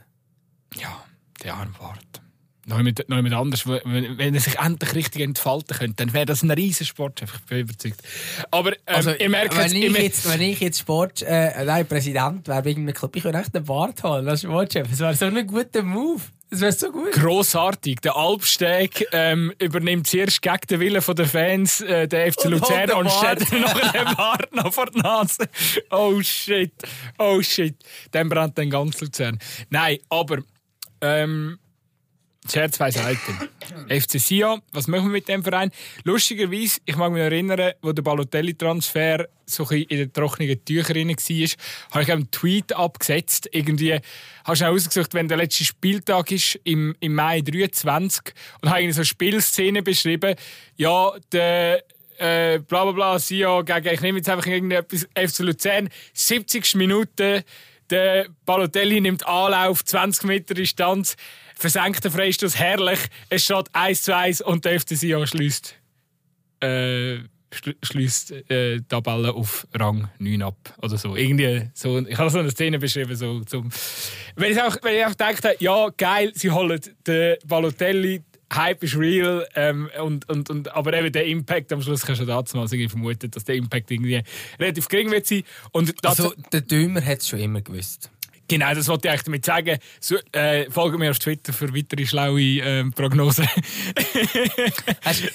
[0.77, 1.05] Ja,
[1.43, 2.21] der arme Bart
[2.69, 6.27] noch jemand, noch jemand anders, wenn, wenn er sich endlich richtig entfalten könnte, dann wäre
[6.27, 7.33] das ein riesen Sportchef.
[7.35, 8.03] Ich bin überzeugt.
[8.51, 12.47] Aber ähm, also, ich merke wenn, ich jetzt, wenn ich jetzt Sport, äh, nein, Präsident
[12.47, 14.89] wäre wegen einem Club, ich würde echt einen Bart holen als Sportchef.
[14.89, 16.21] Das wäre so ein guter Move.
[16.51, 17.13] Das wäre so gut.
[17.13, 18.01] Grossartig.
[18.01, 23.11] Der Alpsteg ähm, übernimmt zuerst gegen den Willen der Fans äh, der FC Luzern und
[23.11, 25.49] stellt noch den Bart noch vor die Nase.
[25.91, 26.73] Oh shit.
[27.19, 27.77] Oh shit.
[28.13, 29.39] Dann brennt dann ganz Luzern.
[29.69, 30.39] Nein, aber
[31.03, 31.59] ähm,
[32.51, 33.19] Scherz beiseite.
[33.89, 35.71] FC Sion, was machen wir mit dem Verein?
[36.05, 41.49] Lustigerweise, ich mag mich erinnern, wo der Balotelli-Transfer so in den trockenen Tüchern war,
[41.91, 43.49] habe ich einen Tweet abgesetzt.
[43.53, 43.99] Irgendwie
[44.45, 49.01] hast du ausgesucht, wenn der letzte Spieltag ist, im, im Mai 23, und habe so
[49.01, 50.35] eine Spielszene beschrieben.
[50.77, 51.85] Ja, der
[52.19, 57.43] äh, bla bla bla, Sion gegen, ich nehme jetzt einfach irgendetwas, FC Luzern, 70 Minuten,
[57.91, 61.17] der Balotelli nimmt Anlauf, 20 Meter Distanz
[61.59, 63.01] versenkter Freistoß, herrlich.
[63.29, 65.75] Es steht 1 zu 1 und der FC Sion schließt,
[66.61, 67.19] äh,
[67.83, 70.57] schließt äh, Tabelle auf Rang 9 ab.
[70.81, 71.17] Oder so.
[71.17, 73.17] Irgendwie so, ich habe so eine Szene beschrieben.
[73.17, 73.71] So, zum,
[74.37, 78.23] wenn, ich auch, wenn ich auch gedacht habe, ja, geil, sie holen den Balotelli
[78.55, 82.25] Hype ist real, ähm, und, und, und, aber eben der Impact am Schluss kannst du
[82.25, 84.23] dazu mal vermuten, dass der Impact irgendwie
[84.59, 85.43] relativ gering wird sein.
[85.73, 88.11] Und also der Dömer hat es schon immer gewusst.
[88.49, 89.79] Genau, das wollte ich eigentlich damit sagen.
[90.01, 93.47] So, äh, folge mir auf Twitter für weitere schlaue äh, Prognosen.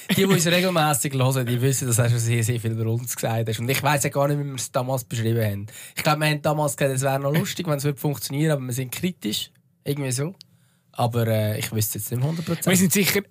[0.09, 3.15] die, die uns regelmäßig hören, die wissen, dass du schon sehr, sehr viel über uns
[3.15, 3.59] gesagt hast.
[3.59, 5.67] Und ich weiß ja gar nicht, wie wir es damals beschrieben haben.
[5.95, 8.65] Ich glaube, wir haben damals gesagt, es wäre noch lustig, wenn es funktionieren würde, aber
[8.65, 9.51] wir sind kritisch.
[9.83, 10.33] Irgendwie so.
[10.93, 12.67] Aber äh, ich wüsste jetzt nicht 100%.
[12.67, 13.21] Wir sind sicher...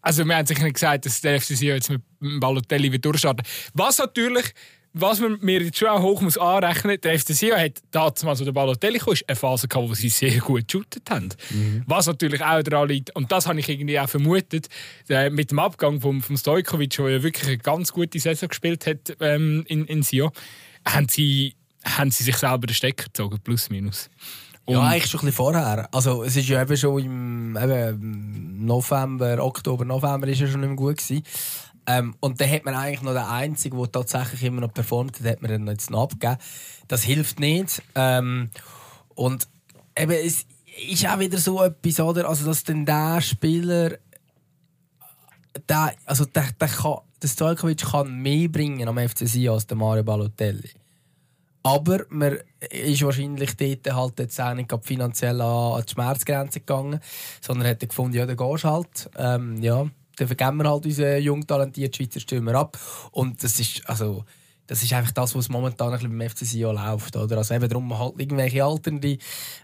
[0.00, 3.42] Also wir haben sicher nicht gesagt, dass der FCC jetzt mit Balotelli wird durchstarten.
[3.72, 4.52] Was natürlich
[4.96, 8.24] was man mir jetzt schon auch hoch muss anrechnen muss, der FC Sion hat damals,
[8.24, 11.30] wo der Balotelli kam, eine Phase gehabt, wo sie sehr gut geshootet haben.
[11.50, 11.82] Mhm.
[11.86, 14.68] Was natürlich auch daran liegt, und das habe ich irgendwie auch vermutet,
[15.08, 18.86] äh, mit dem Abgang von, von Stojkovic, der ja wirklich eine ganz gute Saison gespielt
[18.86, 20.30] hat ähm, in, in Sion,
[20.86, 24.08] haben sie, haben sie sich selber den Stecker gezogen, plus minus.
[24.64, 25.88] Und ja, eigentlich schon ein bisschen vorher.
[25.92, 30.68] Also, es ist ja eben schon im eben November, Oktober, November ist ja schon nicht
[30.68, 31.22] mehr gut gewesen.
[31.86, 35.26] Ähm, und dann hat man eigentlich noch den einzigen, der tatsächlich immer noch performt hat,
[35.26, 36.38] hat man dann jetzt noch abgegeben.
[36.88, 37.82] Das hilft nicht.
[37.94, 38.50] Ähm,
[39.14, 39.48] und
[39.96, 40.46] eben, es
[40.88, 42.28] ist auch wieder so etwas, oder?
[42.28, 43.98] Also, dass dann der Spieler,
[45.68, 49.76] der, also der, der, kann, der Stojkovic kann mehr bringen am FC Sion als der
[49.76, 50.70] Mario Balotelli.
[51.62, 52.38] Aber man
[52.70, 57.00] ist wahrscheinlich dort halt jetzt auch nicht finanziell an die Schmerzgrenze gegangen,
[57.40, 59.10] sondern hat gefunden, ja, dann gehst halt.
[59.16, 59.86] Ähm, ja
[60.16, 62.78] dann vergeben wir halt unseren jung talentierten Schweizer Stürmer ab.
[63.10, 64.24] Und das ist, also,
[64.66, 67.16] das ist einfach das, was momentan ein bisschen beim FC Sion läuft.
[67.16, 67.38] Oder?
[67.38, 69.18] Also eben darum halt irgendwelche Alternde.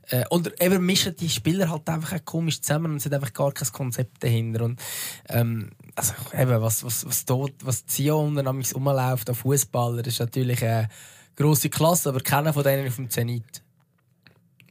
[0.08, 3.52] Äh, und eben mischen die Spieler halt einfach komisch zusammen und es hat einfach gar
[3.52, 4.64] kein Konzept dahinter.
[4.64, 4.80] Und,
[5.28, 10.62] ähm, also eben, was, was, was, dort, was Sion unten rumläuft an Fußballer, ist natürlich
[10.62, 10.88] eine
[11.34, 13.62] grosse Klasse, aber keiner von denen auf dem Zenit.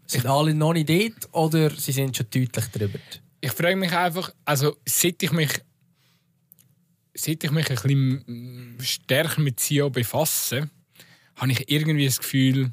[0.05, 2.99] Sind alle noch nicht dort oder sie sind schon deutlich drüber?
[3.41, 5.49] Ich frage mich einfach, also seit ich mich
[7.19, 10.69] seit ich mich ein bisschen stärker mit SEO befasse,
[11.35, 12.71] habe ich irgendwie das Gefühl,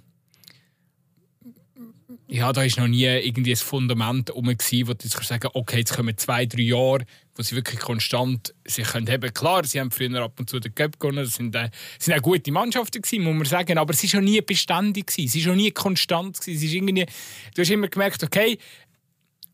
[2.29, 5.95] ja, da ist noch nie irgendwie ein Fundament herum, wo du jetzt sagen okay, jetzt
[5.95, 7.05] kommen zwei, drei Jahre,
[7.37, 9.21] wo sie wirklich konstant sich können.
[9.33, 12.23] Klar, sie haben früher ab und zu den Cup gewonnen, das sind, äh, sind auch
[12.23, 15.53] gute Mannschaften gewesen, muss man sagen, aber es war schon nie beständig gewesen, es war
[15.53, 17.07] schon nie konstant gewesen, es ist irgendwie,
[17.55, 18.59] du hast immer gemerkt, okay,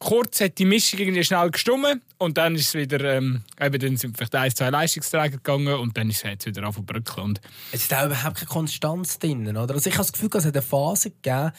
[0.03, 3.97] kurz hat die Mischung irgendwie schnell gestummen und dann ist es wieder, ähm, eben, dann
[3.97, 7.95] sind vielleicht ein, zwei Leistungsträger gegangen und dann ist es wieder auf und Es ist
[7.95, 9.75] auch überhaupt keine Konstanz drin, oder?
[9.75, 11.53] Also ich habe das Gefühl, es hat eine Phase gegeben,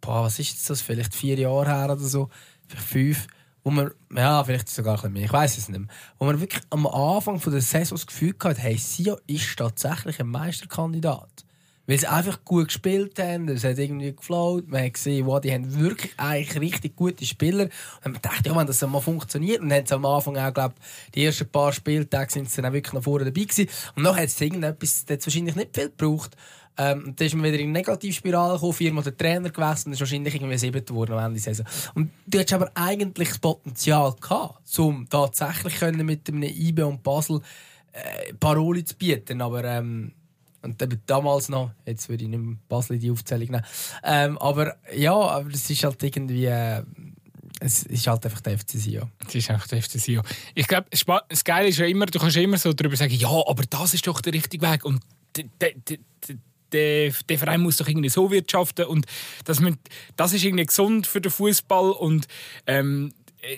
[0.00, 2.30] boah, was ist das, vielleicht vier Jahre her oder so,
[2.68, 3.26] vielleicht fünf,
[3.64, 6.40] wo man, ja, vielleicht sogar ein bisschen mehr, ich weiß es nicht mehr, wo man
[6.40, 11.37] wirklich am Anfang von der Saison das Gefühl hatte, hey, Sio ist tatsächlich ein Meisterkandidat
[11.88, 15.50] weil sie einfach gut gespielt haben, es hat irgendwie geflowt, man hat gesehen, wow, die
[15.50, 17.70] haben wirklich eigentlich richtig gute Spieler.
[18.04, 20.52] Und man dachte, ja, wenn das mal funktioniert und dann haben sie am Anfang auch,
[20.52, 20.74] glaube
[21.14, 23.68] die ersten paar Spieltage sind sie dann auch wirklich noch vorne dabei gewesen.
[23.96, 26.36] Und dann hat es irgendetwas, das wahrscheinlich nicht viel gebraucht,
[26.76, 30.00] ähm, dann ist man wieder in eine Negativspirale gekommen, viermal der Trainer gewesen und ist
[30.00, 31.66] wahrscheinlich irgendwie sieben geworden am Ende der Saison.
[31.94, 37.40] Und du hattest aber eigentlich das Potenzial gehabt, um tatsächlich mit einem IB und Basel
[37.92, 40.12] äh, Paroli zu bieten, aber ähm,
[40.62, 43.64] und eben damals noch, jetzt würde ich nicht mehr Basel die Aufzählung nehmen.
[44.02, 46.46] Ähm, aber ja, aber es ist halt irgendwie.
[46.46, 46.82] Äh,
[47.60, 49.10] es ist halt einfach der FC Sion.
[49.26, 50.22] Es ist einfach der FC Sion.
[50.54, 50.86] Ich glaube,
[51.28, 54.06] das Geile ist ja immer, du kannst immer so darüber sagen, ja, aber das ist
[54.06, 54.84] doch der richtige Weg.
[54.84, 55.00] Und
[56.72, 58.86] der, der, Verein muss doch irgendwie so wirtschaften.
[58.86, 59.06] Und
[59.44, 59.60] das,
[60.16, 61.90] das ist irgendwie gesund für den Fußball.
[61.90, 62.26] Und
[62.66, 63.12] ähm,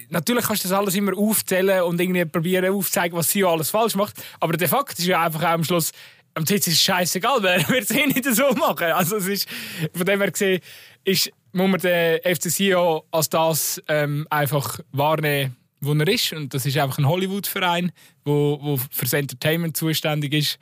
[0.08, 3.94] natürlich kannst du das alles immer aufzählen und irgendwie probieren aufzuzeigen, was Sion alles falsch
[3.96, 4.22] macht.
[4.38, 5.92] Aber der Fakt ist ja einfach auch am Schluss,
[6.34, 8.86] am Tisch ist es scheißegal, wer wird es eh nicht so machen.
[8.88, 9.48] Also es ist,
[9.94, 10.60] von dem her gesehen,
[11.04, 16.32] ist, muss man den FC Sion als das ähm, einfach wahrnehmen, wo er ist.
[16.32, 17.92] Und das ist einfach ein Hollywood-Verein,
[18.24, 20.58] wo, wo für das Entertainment zuständig ist.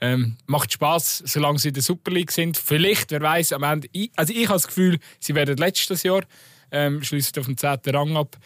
[0.00, 2.56] Ähm, macht Spaß, solange sie in der Super League sind.
[2.56, 3.88] Vielleicht, wer weiß, am Ende.
[4.14, 6.22] Also ich habe das Gefühl, sie werden letztes Jahr
[6.70, 7.78] ähm, schließen auf dem 10.
[7.86, 8.36] Rang ab.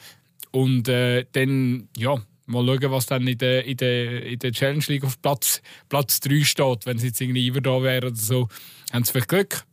[0.53, 4.85] Und äh, dann, ja, Mal schauen, was dann in der, in der, in der Challenge
[4.89, 6.87] League auf Platz, Platz 3 steht.
[6.87, 8.49] Wenn sie jetzt irgendwie Iver da wäre oder so,
[8.93, 9.65] haben sie vielleicht Glück.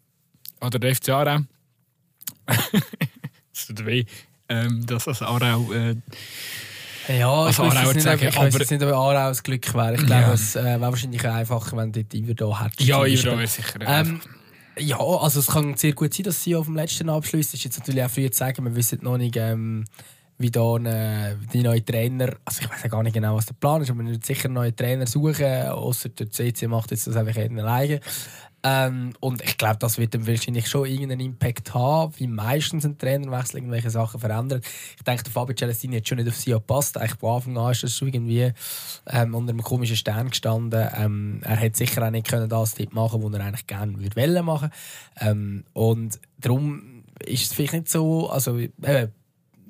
[0.62, 1.40] Oder der FC Aarau.
[2.48, 4.06] das tut weh,
[4.50, 5.72] ähm, dass das Aarau...
[5.72, 5.96] Äh,
[7.08, 9.96] ja, ich weiß nicht, sagen, ich aber, nicht, ob Aarau das Glück wäre.
[9.96, 10.34] Ich glaube, ja.
[10.34, 12.84] es äh, wäre wahrscheinlich einfacher, wenn dort Iver da hätte.
[12.84, 14.20] Ja, Iver da wäre sicher ähm,
[14.78, 17.64] Ja, also es kann sehr gut sein, dass sie auf dem letzten Abschluss ist.
[17.64, 19.36] jetzt natürlich auch früh zu sagen, wir wissen noch nicht...
[19.38, 19.86] Ähm,
[20.38, 23.56] wie da eine, die neue Trainer, also ich weiß ja gar nicht genau, was der
[23.56, 27.16] Plan ist, aber man wird sicher neuen Trainer suchen, außer der CC macht jetzt das
[27.16, 28.00] einfach alleine.
[28.64, 32.98] Ähm, und ich glaube, das wird dann wahrscheinlich schon irgendeinen Impact haben, wie meistens ein
[32.98, 34.66] Trainerwechsel irgendwelche Sachen verändert.
[34.98, 36.98] Ich denke, der Fabio Celestini hat schon nicht auf sie gepasst.
[36.98, 38.52] Eigentlich von Anfang an ist das schon irgendwie
[39.08, 40.88] ähm, unter einem komischen Stern gestanden.
[40.96, 44.44] Ähm, er hätte sicher auch nicht können das dort machen, was er eigentlich gerne würde
[44.44, 44.72] machen.
[45.20, 49.08] Ähm, und darum ist es vielleicht nicht so, also äh,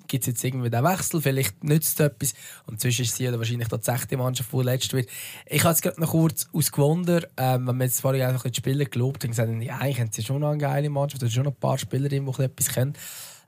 [0.07, 2.33] gibt es jetzt irgendwie den Wechsel, vielleicht nützt es etwas.
[2.65, 5.09] Und sonst ist sie ja wahrscheinlich die Mannschaft, die letzte wird.
[5.45, 8.85] Ich habe jetzt gerade noch kurz ausgewundert, ähm, wenn wir jetzt vorhin einfach die Spieler
[8.85, 11.43] gelobt haben, gesagt, ja, eigentlich haben sie schon noch eine geile Mannschaft, da sind schon
[11.43, 12.93] noch ein paar Spieler die etwas können.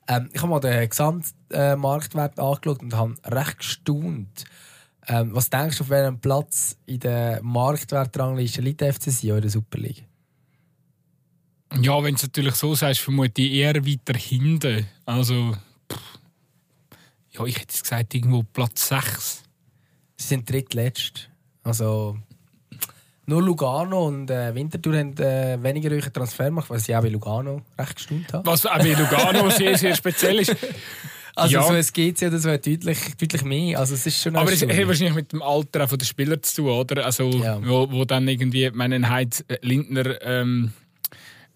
[0.08, 4.46] Ähm, ich habe mal den Gesamtmarktwert äh, angeschaut und habe recht gestaunt.
[5.08, 9.50] Ähm, was denkst du, auf welchem Platz in der Marktwertrangliste liegt der FCC in der
[9.50, 10.04] Superliga?
[11.82, 14.88] Ja, wenn du es natürlich so sagst, vermute ich eher weiter hinten.
[15.06, 15.56] Also,
[17.40, 19.44] ja, ich hätte gesagt, irgendwo Platz 6.
[20.18, 21.30] Sie sind drittletzt.
[21.64, 22.18] Also
[23.26, 27.10] nur Lugano und äh, Winterthur haben äh, weniger reichen Transfer gemacht, weil sie auch bei
[27.10, 28.46] Lugano recht gestaunt haben.
[28.46, 30.56] Was auch bei Lugano sehr, sehr speziell ist.
[31.36, 31.64] Also ja.
[31.64, 33.80] so ein GC oder so deutlich, deutlich mehr.
[33.80, 36.72] Also es ist schon Aber es hat wahrscheinlich mit dem Alter der Spieler zu tun,
[36.72, 37.06] oder?
[37.06, 37.60] Also, ja.
[37.66, 40.74] wo, wo dann irgendwie, meinen Heid Lindner ähm,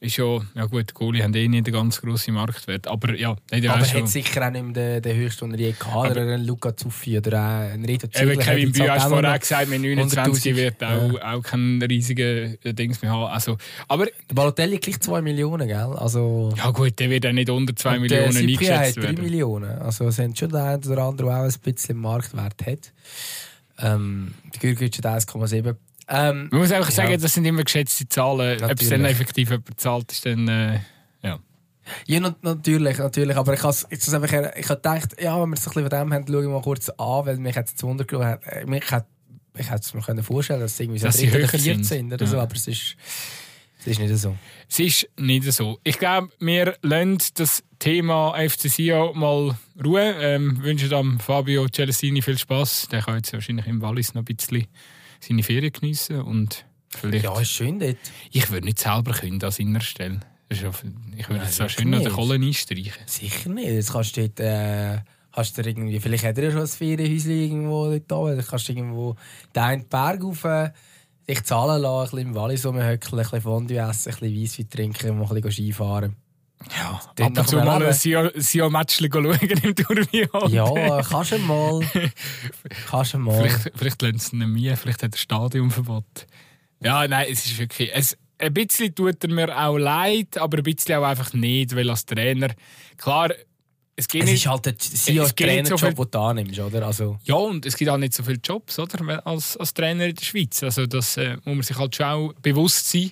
[0.04, 2.88] ist ja, ja gut, Goalie haben eh nicht einen ganz grossen Marktwert.
[2.88, 5.66] Aber ja, nicht Aber er hat sicher auch nicht mehr den, den höchsten, den er
[5.68, 8.36] je gehabt Oder ein Luca Zuffi oder ein Reto Ziegler.
[8.36, 11.34] Kevin Bühl hast vorher gesagt, mit 29 wird auch, ja.
[11.34, 12.26] auch kein riesiger
[12.66, 13.32] äh, Dings mehr haben.
[13.32, 15.78] Also, aber, der Balotelli gleich 2 Millionen, gell?
[15.78, 19.16] Also, ja gut, der wird auch nicht unter 2 Millionen eingeschätzt werden.
[19.16, 19.80] 3 Millionen.
[19.80, 22.92] Also es sind schon der eine oder andere, der auch ein bisschen Marktwert hat.
[23.80, 25.76] Ähm, der Gürgitsch hat 1,7.
[26.08, 27.18] Ähm, Man muss einfach sagen, ja.
[27.18, 28.60] das sind immer geschätzte Zahlen.
[28.60, 28.72] Natürlich.
[28.72, 30.48] Ob es dann effektiv jemand zahlt, ist dann.
[30.48, 30.80] Äh,
[31.24, 31.40] ja.
[32.08, 33.38] Ja, natürlich, natürlich.
[33.38, 35.90] Aber ich habe jetzt einfach, ich habe gedacht, ja, wenn wir es ein bisschen von
[35.90, 39.06] dem haben, schauen wir mal kurz an, weil mich jetzt Wunder genommen Mich hat,
[39.58, 42.32] ich hätte es mir vorstellen dass es irgendwie so 3 oder 14 sind oder ja.
[42.32, 42.96] so, aber es ist,
[43.80, 44.36] es ist nicht so.
[44.70, 45.80] Es ist nicht so.
[45.84, 50.16] Ich glaube, wir lassen das Thema FCC mal Ruhe.
[50.20, 52.88] Ähm, wünschen dem Fabio Celestini viel Spaß.
[52.92, 54.68] Der kann jetzt wahrscheinlich im Wallis noch ein bisschen
[55.24, 57.24] seine Ferien geniessen und vielleicht...
[57.24, 57.98] Ja, ist schön dort.
[58.32, 60.20] Ich würde nicht selber können an seiner Stelle.
[60.50, 63.04] Ich würde es auch schön noch den Kohlen einstreichen.
[63.06, 63.70] Sicher nicht.
[63.70, 64.40] Jetzt kannst du dort...
[64.40, 65.00] Äh,
[65.32, 68.38] hast du irgendwie, vielleicht hat er ja schon ein Ferienhäuschen irgendwo dort oben.
[68.38, 69.16] Dann kannst du irgendwo
[69.56, 70.46] den Berg auf
[71.28, 74.70] dich zahlen lassen, ein bisschen im Wallis rumhöckeln, ein bisschen Fondue essen, ein bisschen Weisswein
[74.70, 76.16] trinken und ein bisschen Skifahren.
[76.78, 80.52] Ja, ab und zu mal ein Sion-Matchchen schauen im Tourbillon.
[80.52, 81.82] Ja, kannst du mal.
[82.90, 83.42] kannst du mal.
[83.42, 86.28] Vielleicht, vielleicht lernt es nicht mehr, vielleicht hat er Stadionverbot.
[86.80, 87.92] Ja, nein, es ist wirklich...
[87.94, 91.90] Es, ein bisschen tut er mir auch leid, aber ein bisschen auch einfach nicht, weil
[91.90, 92.50] als Trainer...
[92.98, 93.32] Klar,
[93.96, 94.46] es geht es nicht...
[94.46, 96.86] ist halt der CEO-Trainerjob, so den du annimmst, oder?
[96.86, 97.20] Also.
[97.24, 99.26] Ja, und es gibt auch nicht so viele Jobs, oder?
[99.26, 100.64] Als, als Trainer in der Schweiz.
[100.64, 103.12] Also das äh, muss man sich halt schon auch bewusst sein.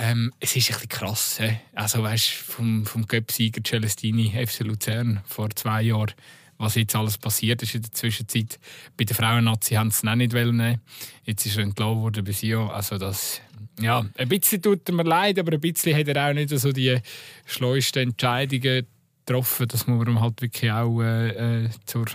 [0.00, 1.38] Ähm, es ist ein bisschen krass.
[1.40, 1.56] He?
[1.74, 6.12] Also, weißt vom, vom Cup-Sieger Celestini, FC Luzern, vor zwei Jahren,
[6.56, 8.60] was jetzt alles passiert ist in der Zwischenzeit.
[8.96, 10.80] Bei der Frauen-Nazi haben sie es nicht nehmen
[11.24, 12.68] Jetzt ist er entlassen worden bei Sio.
[12.68, 13.40] Also, das,
[13.80, 16.96] ja, ein bisschen tut mir leid, aber ein bisschen hat er auch nicht so die
[17.44, 18.86] schleuesten Entscheidungen
[19.26, 19.66] getroffen.
[19.66, 22.06] Das muss man halt wirklich auch äh, äh zur.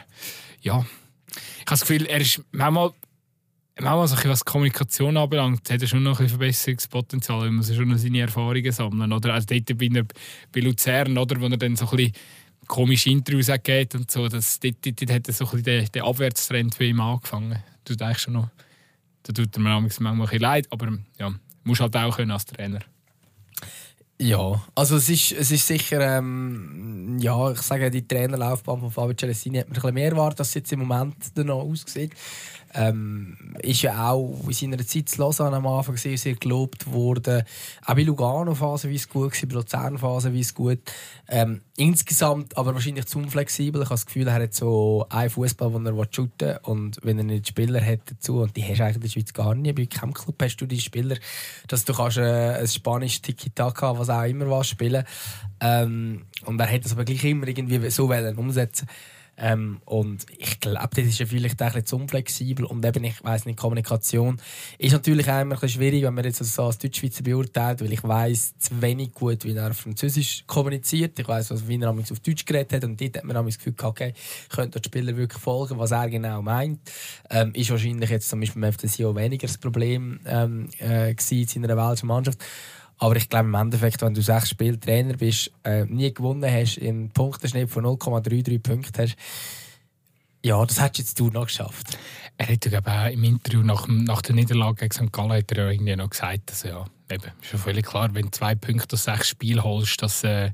[0.61, 0.85] Ja.
[1.35, 2.91] Ich habe das Gefühl, er ist manchmal
[3.79, 7.45] Manchmal, so was Kommunikation anbelangt, hat er schon noch ein Verbesserungspotenzial.
[7.45, 9.11] Man muss schon noch seine Erfahrungen sammeln.
[9.11, 9.33] Oder?
[9.33, 9.89] Also dort bei,
[10.51, 12.11] bei Luzern, oder, wo er dann so ein
[12.67, 16.77] komische Interviews geht und so, das, dort, dort, dort hat so ein bisschen den Abwärtstrend
[16.77, 17.63] bei ihm angefangen.
[17.83, 18.49] Du denkst schon noch,
[19.23, 21.33] da tut er mir manchmal ein bisschen leid, aber ja,
[21.63, 22.79] muss halt auch können als Trainer.
[24.19, 29.15] Ja, also es ist, es ist sicher, ähm, ja, ich sage, die Trainerlaufbahn von Fabio
[29.15, 32.13] Celestini hat mir ein bisschen mehr erwartet, als es jetzt im Moment noch aussieht.
[32.75, 37.43] Ähm, ist ja auch in seiner Zeit zu Lausanne am Anfang sehr, sehr gelobt worden.
[37.85, 40.79] Auch bei Lugano phasenweise gut, bei Luzern phasenweise gut.
[41.27, 43.81] Ähm, insgesamt aber wahrscheinlich zu unflexibel.
[43.81, 46.59] Ich habe das Gefühl, er hat so einen Fußball, den er shooten will.
[46.63, 49.33] Und wenn er nicht Spieler hat dazu, und die hast du eigentlich in der Schweiz
[49.33, 51.17] gar nicht, bei keinem Club hast du die Spieler,
[51.67, 55.03] dass du kannst, äh, ein spanisches Tiki-Taka, was auch immer was spielen
[55.59, 58.87] ähm, Und er hat das aber gleich immer irgendwie so umsetzen
[59.37, 62.65] ähm, und ich glaube, das ist ja vielleicht ein bisschen zu unflexibel.
[62.65, 64.39] Und eben, ich weiß nicht, Kommunikation
[64.77, 67.93] ist natürlich auch immer ein bisschen schwierig, wenn man jetzt so als Deutschschweizer beurteilt, weil
[67.93, 71.17] ich weiß zu wenig gut, wie er auf Französisch kommuniziert.
[71.17, 72.83] Ich weiß, wie er auf Deutsch geredet hat.
[72.83, 74.13] Und dort hat man das Gefühl, okay,
[74.49, 76.79] könnte der Spieler wirklich folgen, was er genau meint.
[77.29, 81.77] Ähm, ist wahrscheinlich jetzt zum Beispiel beim auch weniger das Problem ähm, äh, in seiner
[81.77, 82.39] welschen Mannschaft.
[82.97, 86.79] Aber ich glaube im Endeffekt, wenn du sechs Spiele Trainer bist, äh, nie gewonnen hast,
[86.79, 89.15] einen Punktenschnitt von 0,33 Punkten hast,
[90.45, 91.97] ja, das hättest du noch geschafft.
[92.37, 95.13] Er hat ja auch im Interview nach, nach der Niederlage gegen St.
[95.13, 98.25] Gallen hat er ja irgendwie noch gesagt, dass ja, eben, ist ja völlig klar, wenn
[98.25, 100.51] du zwei Punkte aus sechs Spielen holst, dass äh,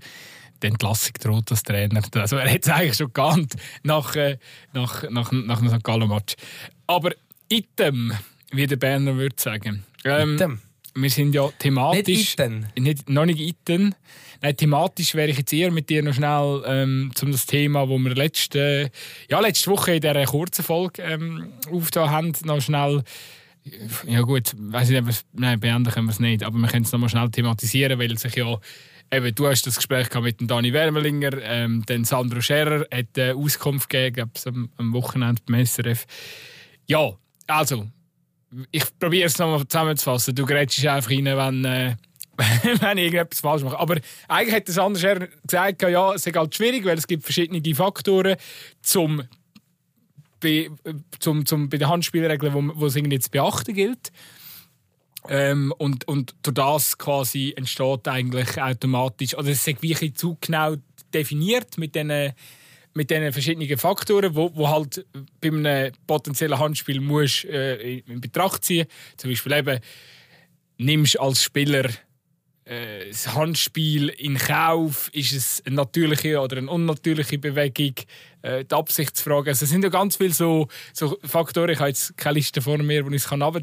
[0.62, 2.02] die Entlassung droht als Trainer.
[2.16, 4.38] Also er hat es eigentlich schon geahnt nach, äh,
[4.74, 5.84] nach, nach, nach dem St.
[5.84, 6.36] Gallen-Match.
[6.86, 7.12] Aber
[7.50, 8.14] item,
[8.52, 9.86] wie der Berner würde sagen.
[10.04, 10.62] Ähm, Item.
[11.02, 12.08] Wir sind ja thematisch...
[12.08, 12.68] Nicht Iten.
[12.78, 13.96] Nicht, noch nicht iten.
[14.42, 17.98] Nein, thematisch wäre ich jetzt eher mit dir noch schnell ähm, zum das Thema, wo
[17.98, 18.92] wir letzte,
[19.30, 23.04] ja, letzte Woche in dieser kurzen Folge ähm, aufgetan haben, noch schnell
[24.08, 27.00] ja gut, weiß nicht, nein, beenden können wir es nicht, aber wir können es noch
[27.00, 28.58] mal schnell thematisieren, weil sich ja
[29.12, 33.32] Eben, du hast das Gespräch mit dem Dani Wermelinger, ähm, dann Sandro Scherer hat äh,
[33.32, 36.06] Auskunft gegeben, am, am Wochenende beim SRF.
[36.86, 37.14] Ja,
[37.48, 37.88] also,
[38.72, 40.36] ich probiere es nochmal zusammenzufassen.
[40.36, 41.96] Du grätschst einfach rein, wenn, äh,
[42.82, 43.80] wenn ich irgendetwas falsch mache.
[43.80, 47.76] Aber eigentlich hat Sandro Scherer gesagt, ja, es ist halt schwierig, weil es gibt verschiedene
[47.76, 48.38] Faktoren
[48.82, 49.24] zum
[50.40, 50.70] bei,
[51.20, 54.12] zum, zum, bei den Handspielregeln, wo, wo es irgendwie zu beachten gilt.
[55.28, 60.76] Ähm, und, und durch das quasi entsteht eigentlich automatisch, oder es ist wirklich zu genau
[61.14, 62.32] definiert mit diesen
[63.00, 65.06] mit diesen verschiedenen Faktoren, wo, wo halt
[65.40, 69.80] bei einem potenziellen Handspiel musst, äh, in Betracht ziehen Zum Beispiel eben,
[70.78, 71.86] nimmst als Spieler
[72.66, 75.10] äh, das Handspiel in Kauf?
[75.14, 77.96] Ist es eine natürliche oder eine unnatürliche Bewegung?
[78.42, 79.52] Äh, die Absichtsfrage.
[79.52, 81.70] Also es sind ja ganz viele so, so Faktoren.
[81.70, 83.62] Ich habe jetzt keine Liste vor mir, wo ich es kann, aber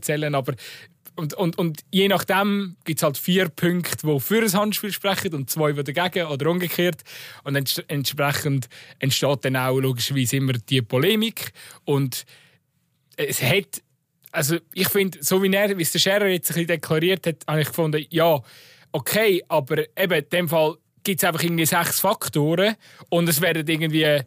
[1.17, 5.35] und, und, und je nachdem gibt es halt vier Punkte, die für ein Handspiel sprechen
[5.35, 7.03] und zwei, die dagegen oder umgekehrt.
[7.43, 11.53] Und ents entsprechend entsteht dann auch logischerweise immer die Polemik.
[11.85, 12.27] Und
[13.17, 13.83] es hat,
[14.31, 17.47] also ich finde, so wie er, wie es der Scherer jetzt ein bisschen deklariert hat,
[17.49, 18.41] habe ich gefunden, ja,
[18.93, 22.75] okay, aber eben in dem Fall gibt es einfach irgendwie sechs Faktoren
[23.09, 24.21] und es werden irgendwie,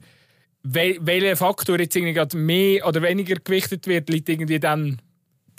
[0.64, 5.00] wel welcher Faktor jetzt irgendwie mehr oder weniger gewichtet wird, liegt irgendwie dann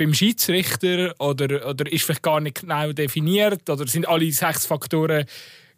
[0.01, 5.27] beim Schiedsrichter oder, oder ist vielleicht gar nicht genau definiert oder sind alle sechs Faktoren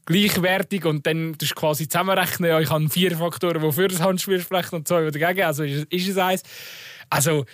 [0.07, 4.41] gleichwertig und dann du quasi zusammenrechnen, ja, ich habe vier Faktoren, die für das Handspiel
[4.41, 6.43] sprechen und zwei, die dagegen, also ist, ist es eins.
[7.11, 7.45] Also,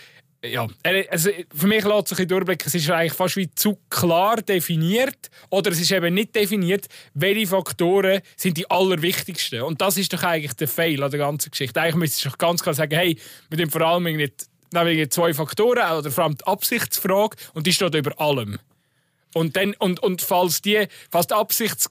[0.44, 0.66] ja,
[1.10, 5.30] also für mich lässt sich ein durchblicken, es ist eigentlich fast wie zu klar definiert
[5.48, 9.62] oder es ist eben nicht definiert, welche Faktoren sind die allerwichtigsten.
[9.62, 11.80] Und das ist doch eigentlich der Fail an der ganzen Geschichte.
[11.80, 13.18] Eigentlich müsstest du doch ganz klar sagen, hey,
[13.50, 14.32] mit dem vor allem irgendwie
[14.72, 18.58] wir zwei Faktoren oder vor allem die Absichtsfrage und die steht über allem.
[19.34, 21.90] Und, dann, und, und falls, die, falls, der Absichts,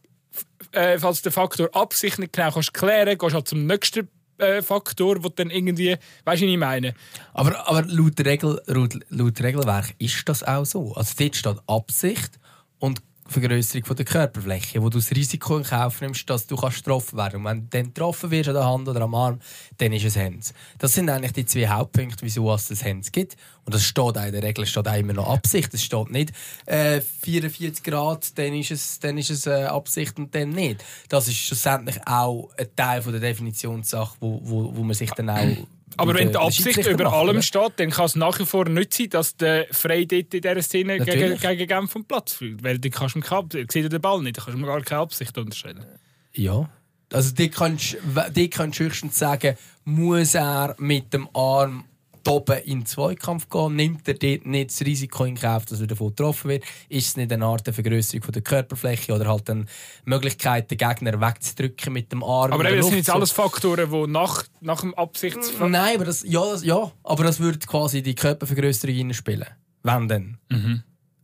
[0.71, 4.61] äh, falls der Faktor Absicht nicht genau kannst klären, gehst du halt zum nächsten äh,
[4.61, 6.93] Faktor, wo dann irgendwie, weißt du, was ich meine?
[7.33, 10.93] Aber, aber laut, Regel, laut, laut Regelwerk ist das auch so.
[10.93, 12.39] Also dort steht Absicht
[12.79, 17.17] und Vergrößerung der Körperfläche, wo du das Risiko in Kauf nimmst, dass du kannst getroffen
[17.17, 17.39] werden.
[17.39, 19.39] Und wenn du dann getroffen wirst an der Hand oder am Arm,
[19.77, 20.53] dann ist es Hands.
[20.79, 23.35] Das sind eigentlich die zwei Hauptpunkte, wieso es das Hands gibt.
[23.65, 25.73] Und das steht auch in der Regel steht auch immer noch Absicht.
[25.73, 26.31] Es steht nicht
[26.65, 30.83] äh, 44 Grad, dann ist es, dann ist es äh, Absicht und dann nicht.
[31.09, 35.29] Das ist schlussendlich auch ein Teil von der Definitionssache, wo, wo, wo man sich dann
[35.29, 37.41] auch Aber wenn die Absicht über macht, allem oder?
[37.41, 40.61] steht, dann kann es nach wie vor nicht sein, dass der Frey dort in dieser
[40.61, 41.41] Szene gegen, Natürlich.
[41.41, 42.63] gegen Genf vom Platz fliegt.
[42.63, 44.81] Weil du kannst ihm keine Absicht, sieht den Ball nicht, da kannst du ihm gar
[44.81, 45.85] keine Absicht unterstellen.
[46.33, 46.69] Ja.
[47.11, 47.97] Also die kannst
[48.35, 51.85] die kannst du höchstens sagen, muss er mit dem Arm
[52.27, 55.87] oben in den Zweikampf gehen, nimmt er dort nicht das Risiko in Kauf, dass er
[55.87, 59.49] davon getroffen wird, ist es nicht eine Art der Vergrößerung von der Körperfläche oder halt
[59.49, 59.65] eine
[60.05, 62.53] Möglichkeit, den Gegner wegzudrücken mit dem Arm.
[62.53, 65.69] Aber das sind jetzt alles Faktoren, die nach, nach dem Absichtsfall.
[65.69, 69.47] Nein, aber das, ja, das, ja, aber das würde quasi die Körpervergrößerung spielen.
[69.83, 70.37] Wenn denn.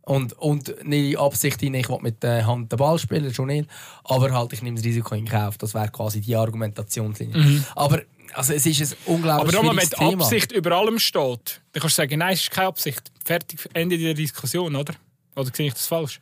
[0.05, 3.47] Und, und nicht die Absicht hinein, ich will mit der Hand den Ball spielen, schon
[3.47, 3.69] nicht.
[4.03, 5.57] Aber halt, ich nehme das Risiko in Kauf.
[5.57, 7.63] Das wäre quasi die Argumentationslinie.
[7.75, 8.01] Aber
[8.33, 10.23] also, es ist ein unglaublich Aber nochmal, wenn schwieriges die.
[10.23, 13.11] Absicht über allem steht, dann kannst du sagen, nein, es ist keine Absicht.
[13.23, 14.93] Fertig, Ende der Diskussion, oder?
[15.35, 16.21] Oder sehe ich das falsch?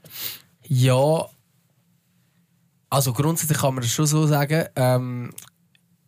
[0.68, 1.28] Ja,
[2.90, 4.66] also grundsätzlich kann man das schon so sagen.
[4.76, 5.34] Ähm,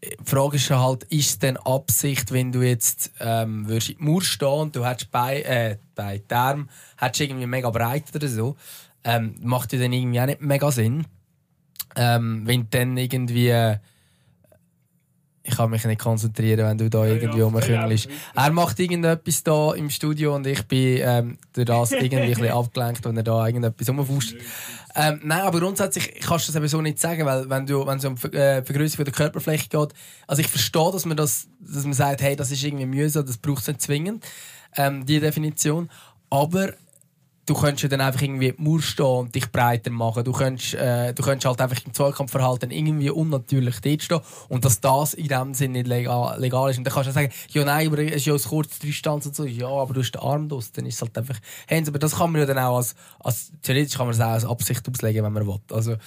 [0.04, 4.04] die Frage ist halt, ist es denn Absicht, wenn du jetzt ähm, würdest in die
[4.04, 8.58] Mauer stehen und du hättest bei, äh, bei Arme hättest irgendwie mega breit oder so,
[9.06, 11.06] ähm, macht ja dann irgendwie auch nicht mega Sinn.
[11.96, 13.78] Ähm, wenn du dann irgendwie
[15.46, 18.08] ich kann mich nicht konzentrieren, wenn du da irgendwie ja, rumküngelst.
[18.34, 22.52] Er macht irgendetwas da im Studio und ich bin ähm, durch das irgendwie ein bisschen
[22.52, 24.36] abgelenkt, wenn er da irgendetwas rumfuscht.
[24.96, 27.98] Ähm, nein, aber grundsätzlich kannst du das eben so nicht sagen, weil wenn du wenn
[27.98, 29.90] es um äh, Vergrößerung der Körperfläche geht,
[30.28, 33.38] also ich verstehe, dass man das, dass man sagt, hey, das ist irgendwie mühsam, das
[33.38, 34.24] braucht es nicht zwingend,
[34.78, 35.90] ähm, die Definition,
[36.30, 36.74] aber
[37.46, 40.24] du könntest ja dann einfach irgendwie im Mauer stehen und dich breiter machen.
[40.24, 44.20] Du könntest, äh, du könntest halt einfach im Zweikampfverhalten irgendwie unnatürlich dort stehen
[44.50, 46.78] und dass das in dem Sinne nicht legal, legal ist.
[46.78, 49.36] Und dann kannst du sagen, ja nein, aber es ist ja aus kurzer Distanz und
[49.36, 49.46] so.
[49.46, 51.40] Ja, aber du hast den Arm draus, dann ist es halt einfach
[51.70, 51.90] Hands.
[51.90, 54.46] Aber das kann man ja dann auch als, als theoretisch kann man es auch als
[54.46, 55.60] Absicht auslegen, wenn man will.
[55.72, 55.98] Also,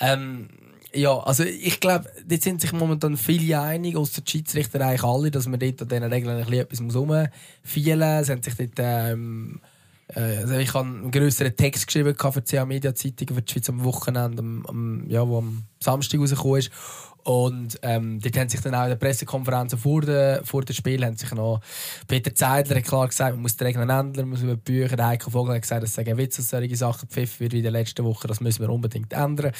[0.00, 0.48] ähm,
[0.92, 5.30] ja, also ich glaube, dort sind sich momentan viele einig, außer die Schiedsrichter eigentlich alle,
[5.30, 7.30] dass man dort an diesen Regeln ein bisschen etwas rumfeilen
[7.64, 8.26] muss.
[8.26, 9.73] Sie haben sich dort, ähm, äh,
[10.08, 13.68] also ich habe einen grösseren Text geschrieben für die CA Media Zeitung für die Schweiz
[13.68, 16.70] am Wochenende, am, am, ja, wo am Samstag rausgekommen ist.
[17.24, 21.16] Und ähm, dort haben sich dann auch in der Pressekonferenz vor dem vor Spiel haben
[21.16, 21.60] sich noch
[22.06, 24.96] Peter Zeidler hat klar gesagt, man muss die Regeln ändern, man muss über die Bücher.
[24.96, 27.62] Der Heiko Vogel hat gesagt, es sagen Witz, dass solche Sachen pfiffen wird wie in
[27.62, 29.52] der letzten Woche, das müssen wir unbedingt ändern.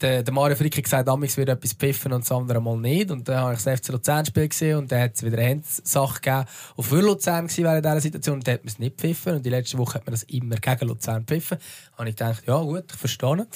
[0.00, 3.12] Der, der Mario Frick hat gesagt, damals wird etwas pfiffen und das andere mal nicht.
[3.12, 6.20] Und dann habe ich das FC Luzern-Spiel gesehen und dann hat es wieder eine Handsache
[6.20, 6.44] gegeben,
[6.76, 9.36] die für Luzern war während dieser Situation und dann hat man es nicht pfiffen.
[9.36, 11.58] Und die letzte Woche hat man das immer gegen Luzern pfiffen.
[11.92, 13.46] Da habe ich gedacht, ja gut, ich verstehe.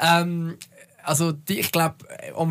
[0.00, 0.56] Ähm,
[1.06, 1.96] also ich glaube,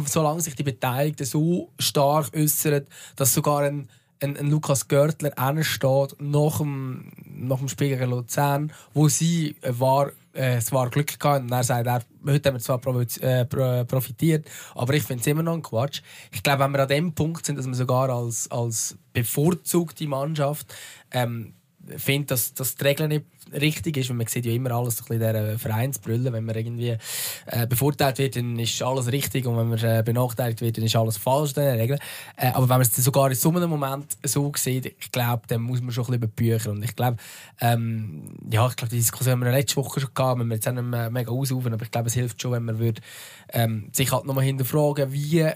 [0.05, 3.89] solange sich die Beteiligten so stark äußern, dass sogar ein,
[4.21, 5.31] ein, ein Lukas Görtler
[5.63, 11.19] steht nach dem, nach dem Spiel gegen Luzern, wo sie war, äh, es war Glück
[11.19, 15.27] gehabt und er sagt, er, heute haben wir zwar äh, profitiert, aber ich finde es
[15.27, 16.01] immer noch ein Quatsch.
[16.31, 20.73] Ich glaube, wenn wir an dem Punkt sind, dass wir sogar als, als bevorzugte Mannschaft
[21.11, 21.53] ähm,
[21.97, 25.19] finde, dass, dass die Regeln nicht richtig ist, weil man sieht ja immer alles in
[25.19, 26.31] dieser Vereinsbrille.
[26.31, 26.97] Wenn man irgendwie
[27.45, 30.95] äh, bevorteilt wird, dann ist alles richtig und wenn man äh, benachteiligt wird, dann ist
[30.95, 31.99] alles falsch in Regeln.
[32.37, 35.61] Äh, aber wenn man es sogar in so einem Moment so sieht, ich glaube, dann
[35.61, 37.17] muss man schon ein bisschen über Bücher und ich glaube,
[37.61, 40.73] ähm, ja, ich glaube, die Diskussion haben wir letzte Woche schon gehabt, wir jetzt auch
[40.73, 43.01] nicht mehr mega ausrufen, aber ich glaube, es hilft schon, wenn man würde,
[43.49, 45.49] ähm, sich halt nochmal hinterfragen, wie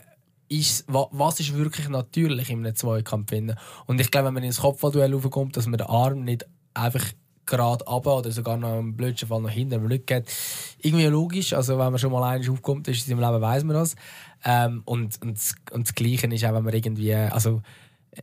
[0.50, 3.56] ist, was ist wirklich natürlich in einem Zweikampf finden.
[3.86, 7.06] Und ich glaube, wenn man ins Kopfballduell raufkommt, dass man den Arm nicht einfach
[7.46, 10.32] gerade ab oder sogar noch im blödsten Fall nach hinten im Rücken geht.
[10.82, 13.76] Irgendwie logisch, also wenn man schon mal eins aufkommt, ist es im Leben, weiß man
[13.76, 13.96] das.
[14.46, 15.40] Ähm, und, und,
[15.72, 17.62] und das Gleiche ist auch, wenn man irgendwie, also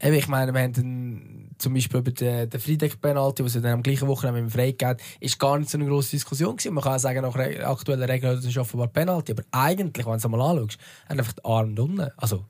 [0.01, 4.43] ich meine, wir haben zum Beispiel über den, den Friedeck-Penalty, was dann am gleichen Wochenende
[4.43, 6.75] mit dem Freigeld ist gar nicht so eine grosse Diskussion gewesen.
[6.75, 9.33] Man kann sagen, nach aktuellen Regeln, ist offenbar Penalty.
[9.33, 10.79] Aber eigentlich, wenn du es mal anschaust,
[11.09, 12.11] hat einfach den Arm unten.
[12.17, 12.45] Also,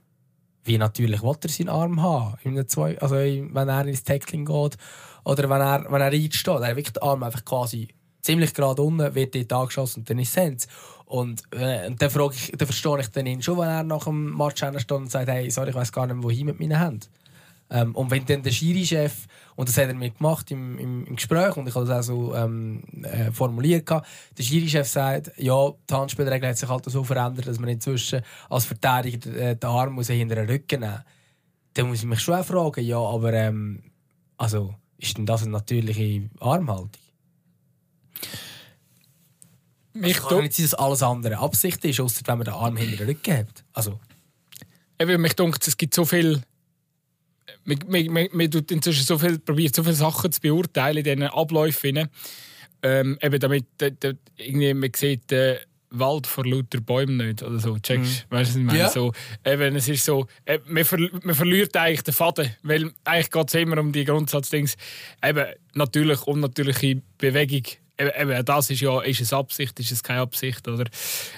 [0.65, 4.77] wie natürlich will er seinen Arm haben, zwei, also wenn er ins Tackling geht
[5.25, 6.61] oder wenn er, wenn er reinsteht.
[6.61, 7.89] Er wirklich den Arm einfach quasi
[8.23, 10.67] ziemlich gerade unten, wird dort angeschossen und dann ist es
[11.05, 14.05] und, äh, und dann, frage ich, dann verstehe ich dann ihn schon, wenn er nach
[14.05, 17.07] dem Match steht und sagt, hey, sorry, ich weiß gar nicht, wohin mit meinen Händen.
[17.69, 21.17] Ähm, und wenn dann der Schiri-Chef, und das hat er mir gemacht im, im, im
[21.17, 25.95] Gespräch, und ich habe das auch so ähm, äh, formuliert, der Schiri-Chef sagt, ja, die
[25.95, 29.95] Handspielregel hat sich halt so verändert, dass man inzwischen als Verteidiger den, äh, den Arm
[29.95, 31.03] muss hinter den Rücken nehmen muss.
[31.75, 33.83] Dann muss ich mich schon fragen, ja, aber ähm,
[34.37, 36.91] also, ist denn das eine natürliche Armhaltung?
[40.03, 42.77] Ich also kann nicht sein, dass alles andere Absicht ist, außer wenn man den Arm
[42.77, 43.65] hinter den Rücken hat.
[43.73, 43.99] Also.
[44.99, 46.43] Eben, mich denkt, es gibt so viel
[47.67, 51.23] man, man, man, tut inzwischen so viel, probiert so viele Sachen zu beurteilen in diesen
[51.25, 52.09] Abläufen.
[52.83, 55.59] Ähm, eben damit äh, irgendwie, man sieht den
[55.91, 57.79] Wald vor lauter Bäumen nicht oder so.
[57.79, 58.35] Checkst mhm.
[58.35, 58.79] weißt du, was ich meine?
[58.79, 58.91] Ja.
[58.91, 59.13] So,
[59.45, 63.49] eben, es ist so, äh, man, ver, man verliert eigentlich den Faden, weil eigentlich geht
[63.49, 64.77] es immer um die Grundsatzdings.
[65.23, 67.65] Eben, natürlich, unnatürliche Bewegung
[67.99, 70.85] eben, das ist ja ist es Absicht, ist es keine Absicht, oder?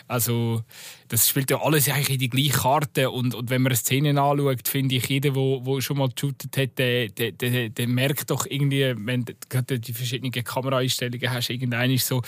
[0.07, 0.63] Also
[1.09, 4.21] das spielt ja alles eigentlich in die gleiche Karte und, und wenn man eine Szene
[4.21, 8.47] anschaut, finde ich, jeder, der schon mal geshootet hat, der, der, der, der, merkt doch
[8.47, 12.23] irgendwie, wenn du die verschiedenen Kameraeinstellungen hast, irgendein ist so,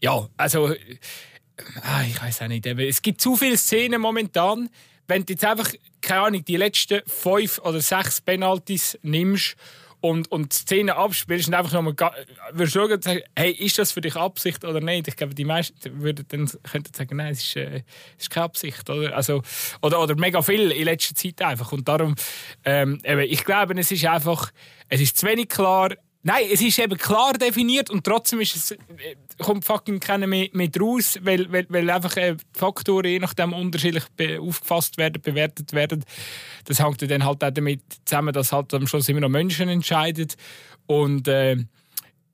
[0.00, 0.74] ja, also
[1.82, 4.68] ah, ich weiß auch nicht, es gibt zu viele Szenen momentan,
[5.06, 9.56] wenn du jetzt einfach, keine Ahnung, die letzten fünf oder sechs Penalties nimmst
[10.00, 11.94] und, und die Szene abspielst und einfach nochmal
[12.52, 15.08] würdest schauen und sagen, hey, ist das für dich Absicht oder nicht?
[15.08, 17.82] Ich glaube, die meisten würden dann, könnten sagen, nein, es ist, äh,
[18.16, 18.88] es ist keine Absicht.
[18.88, 19.16] Oder?
[19.16, 19.42] Also,
[19.82, 21.72] oder, oder mega viel in letzter Zeit einfach.
[21.72, 22.14] Und darum,
[22.64, 24.52] ähm, eben, ich glaube, es ist einfach,
[24.88, 28.70] es ist zu wenig klar, Nein, es ist eben klar definiert und trotzdem ist es,
[28.72, 28.78] äh,
[29.38, 34.04] kommt fucking keiner mehr, mehr raus, weil, weil, weil einfach äh, Faktoren je nachdem unterschiedlich
[34.40, 36.04] aufgefasst werden, bewertet werden.
[36.64, 40.28] Das hängt dann halt auch damit zusammen, dass halt am Schluss immer noch Menschen entscheiden.
[40.86, 41.56] Und äh,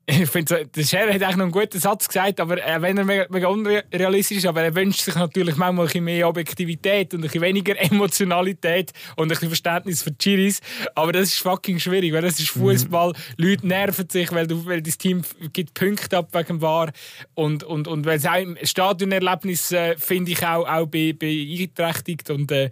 [0.07, 3.05] ich finde, der Scherer hat eigentlich noch einen guten Satz gesagt, aber äh, wenn er
[3.05, 7.21] mega, mega, unrealistisch ist, aber er wünscht sich natürlich manchmal ein bisschen mehr Objektivität und
[7.21, 10.61] ein bisschen weniger Emotionalität und ein bisschen Verständnis für Chiris.
[10.93, 13.13] Aber das ist fucking schwierig, weil das ist Fußball.
[13.13, 13.43] Mhm.
[13.43, 16.91] Leute nerven sich, weil, du, weil das Team gibt Punkte ab wegen War
[17.33, 22.51] und und und weil es auch im Stadionerlebnis äh, finde ich auch auch beeinträchtigt und
[22.51, 22.69] äh,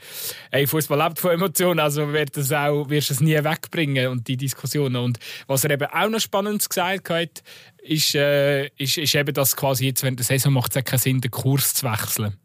[0.51, 4.27] hey, Fußball lebt von Emotionen, also wird das auch wirst du es nie wegbringen und
[4.27, 5.17] die Diskussionen und
[5.47, 7.43] was er eben auch noch spannend gesagt hat gesagt,
[7.81, 11.21] ist, äh, ist, ist eben, dass quasi jetzt während der Saison macht es keinen Sinn,
[11.21, 12.37] den Kurs zu wechseln.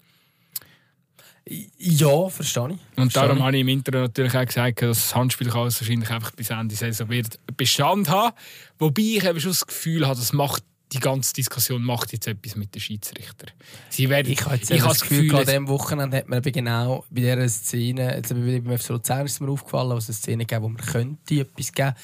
[1.78, 2.98] Ja, verstehe ich.
[2.98, 3.42] Und darum ich.
[3.42, 6.74] habe ich im Intro natürlich auch gesagt, dass das Handspiel kann wahrscheinlich einfach bis Ende
[6.74, 8.36] Saison wird Bestand haben.
[8.78, 10.62] Wobei ich eben schon das Gefühl habe, das macht
[10.92, 13.50] die ganze Diskussion macht jetzt etwas mit den Schiedsrichtern.
[13.90, 17.04] Sie werden, Ich habe jetzt ich habe das Gefühl, an diesem Wochenende hat man genau
[17.10, 20.46] bei dieser Szene, jetzt eben beim FC Luzern ist mir aufgefallen, was es eine Szene
[20.46, 21.94] gegeben, wo man könnte etwas geben,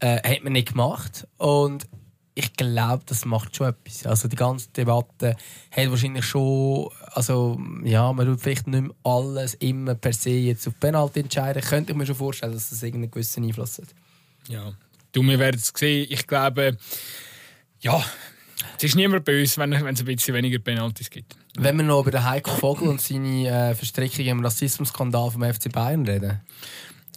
[0.00, 1.26] äh, hat man nicht gemacht.
[1.36, 1.86] Und
[2.38, 4.04] ich glaube, das macht schon etwas.
[4.04, 5.36] Also die ganze Debatte
[5.70, 10.68] hat wahrscheinlich schon, also ja, man tut vielleicht nicht mehr alles immer per se jetzt
[10.68, 11.62] auf Penalty entscheiden.
[11.62, 13.88] Könnte ich mir schon vorstellen, dass das irgendeinen gewissen Einfluss hat.
[14.48, 14.74] Ja,
[15.12, 16.08] du, wir werden es sehen.
[16.10, 16.76] Ich glaube,
[17.80, 18.04] ja,
[18.76, 21.36] es ist niemand böse, wenn, wenn es ein bisschen weniger Penalties gibt.
[21.56, 25.72] Wenn wir noch über den Heiko Vogel und seine äh, Verstrickung im Rassismusskandal vom FC
[25.72, 26.42] Bayern reden.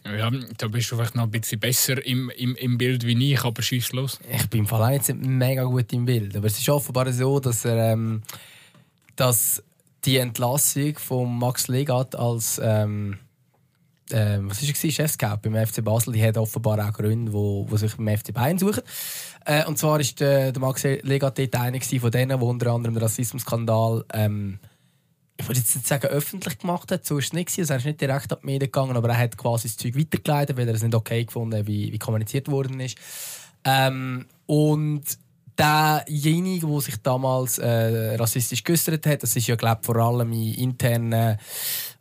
[0.05, 3.43] Ja, da bist du vielleicht noch ein bisschen besser im, im, im Bild wie ich,
[3.43, 4.19] aber schieß los.
[4.31, 6.35] Ich bin Fall auch jetzt nicht mega gut im Bild.
[6.35, 8.21] Aber es ist offenbar so, dass er ähm,
[9.15, 9.61] dass
[10.05, 13.17] die Entlassung von Max Legat als ähm,
[14.11, 17.95] ähm, was ist Chefscout beim FC Basel, die hat offenbar auch Gründe, wo, wo sich
[17.95, 18.81] beim FC Bayern suchen.
[19.45, 22.95] Äh, und zwar ist der, der Max Legat dort einer von denen, der unter anderem
[22.95, 24.59] den Rassismusskandal ähm,
[25.39, 27.57] ich würde jetzt nicht sagen öffentlich gemacht hat, so ist es nicht.
[27.57, 29.97] Also er ist nicht direkt an die Medien gegangen, aber er hat quasi das Zeug
[29.97, 32.97] weitergeleitet, weil er es nicht okay gefunden hat, wie, wie kommuniziert worden ist.
[33.63, 35.03] Ähm, und
[35.57, 40.53] derjenige, der sich damals äh, rassistisch geäußert hat, das ist ja glaube vor allem in
[40.55, 41.37] internen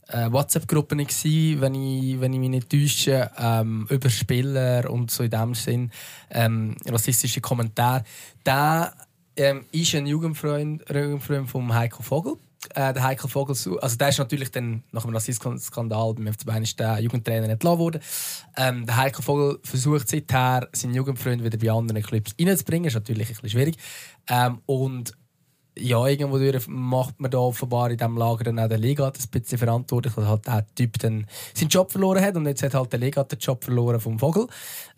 [0.08, 5.30] äh, WhatsApp-Gruppen wenn ich, wenn ich mich nicht täusche, ähm, über Spieler und so in
[5.30, 5.92] dem Sinn
[6.30, 8.02] ähm, rassistische Kommentare.
[8.44, 8.94] Der
[9.36, 12.36] ähm, ist ein Jugendfreund, Jugendfreund von Heiko Vogel.
[12.74, 16.64] Äh, der Heiko Vogel, also der ist natürlich dann nach dem Rassismusskandal beim FC Bayern
[16.64, 18.00] ist der Jugendtrainer entlassen worden.
[18.56, 22.88] Ähm, der Heiko Vogel versucht seither seinen Jugendfreund wieder bei anderen Clubs reinzubringen.
[22.88, 23.76] Ist natürlich ein bisschen schwierig.
[24.28, 25.12] Ähm, und
[25.80, 29.30] ja, irgendwo durch macht man da offenbar in diesem Lager dann auch der Legat ein
[29.30, 32.92] bisschen verantwortlich, weil halt der Typ dann seinen Job verloren hat und jetzt hat halt
[32.92, 34.46] der Legat den Job verloren vom Vogel.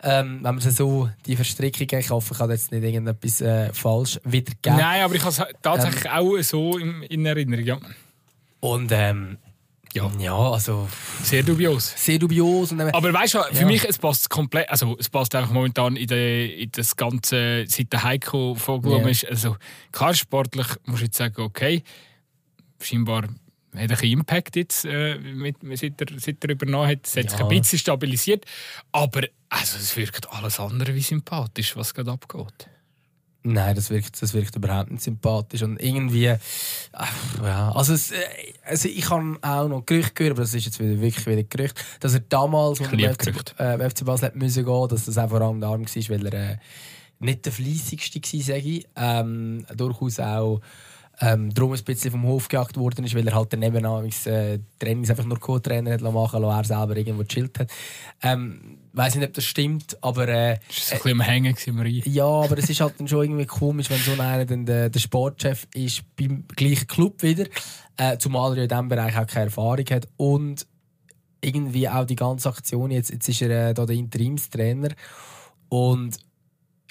[0.03, 4.19] Ähm, wenn man so die Verstrickungen, ich hoffe, ich habe jetzt nicht irgendetwas äh, falsch
[4.23, 4.79] wiedergegeben.
[4.79, 7.65] Nein, aber ich habe es tatsächlich auch so in, in Erinnerung.
[7.65, 7.77] Ja.
[8.59, 9.37] Und ähm,
[9.93, 10.09] Ja.
[10.19, 10.87] ja, also
[11.21, 11.93] Sehr dubios.
[11.97, 12.71] sehr dubios.
[12.71, 13.65] Aber weißt du, für Ja.
[13.67, 17.91] mich es passt komplett, also es passt einfach momentan in, de, in das ganze, seit
[17.91, 19.07] der Heiko yeah.
[19.09, 19.27] ist.
[19.27, 19.57] Also
[19.91, 21.83] klar, sportlich musst du jetzt sagen, okay,
[22.81, 23.29] scheinbar hat
[23.73, 27.05] ein bisschen Impact jetzt, äh, mit, seit, er, seit er übernommen hat.
[27.05, 27.45] Es hat sich Ja.
[27.47, 28.45] ein bisschen stabilisiert,
[28.91, 32.69] aber also, es wirkt alles andere wie sympathisch, was gerade abgeht.
[33.43, 35.63] Nein, das wirkt, das wirkt überhaupt nicht sympathisch.
[35.63, 36.35] Und irgendwie.
[36.91, 37.13] Ach,
[37.43, 38.15] ja, also, es, äh,
[38.63, 41.83] also ich habe auch noch Gerüchte gehört, aber das ist jetzt wieder, wirklich wieder Gerücht,
[41.99, 45.29] dass er damals unter dem FC, äh, FC Basel hat müssen gehen, dass das auch
[45.29, 46.57] vor allem darum war, weil er äh,
[47.19, 48.87] nicht der fleissigste war, sage ich.
[48.95, 50.61] Ähm, durchaus auch
[51.19, 55.09] ähm, darum ein bisschen vom Hof gejagt worden ist, weil er halt daneben äh, Trainings
[55.09, 57.71] einfach nur Co-Trainer hat machen lassen, er selber irgendwo gechillt hat.
[58.21, 61.55] Ähm, weiß nicht, ob das stimmt, aber äh, Es war ein bisschen am Hängen
[62.05, 64.99] ja, aber es ist halt dann schon irgendwie komisch, wenn so einer dann der, der
[64.99, 67.45] Sportchef ist beim gleichen Club wieder,
[67.97, 70.67] äh, zumal er in diesem Bereich auch keine Erfahrung hat und
[71.41, 74.89] irgendwie auch die ganze Aktion, jetzt, jetzt ist er äh, da der Interimstrainer
[75.69, 76.17] und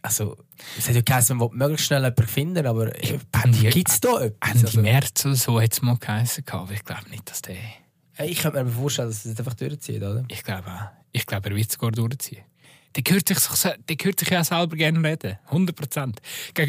[0.02, 0.34] also,
[0.78, 3.18] es hat ja geheißen, man will möglichst schnell jemanden finden, aber äh,
[3.70, 4.50] gibt es da etwas?
[4.50, 6.42] Ende Also, März oder so hat es mal geheißen.
[6.50, 7.56] aber Ich glaube nicht, dass der.
[8.14, 10.24] hey, ich könnte mir vorstellen, dass es einfach durchzieht, oder?
[10.28, 10.99] Ich glaube auch.
[11.12, 12.44] Ich glaube, er wird es sogar durchziehen.
[12.96, 15.38] Der hört sich, der hört sich ja selber gerne reden.
[15.46, 16.20] 100 Prozent.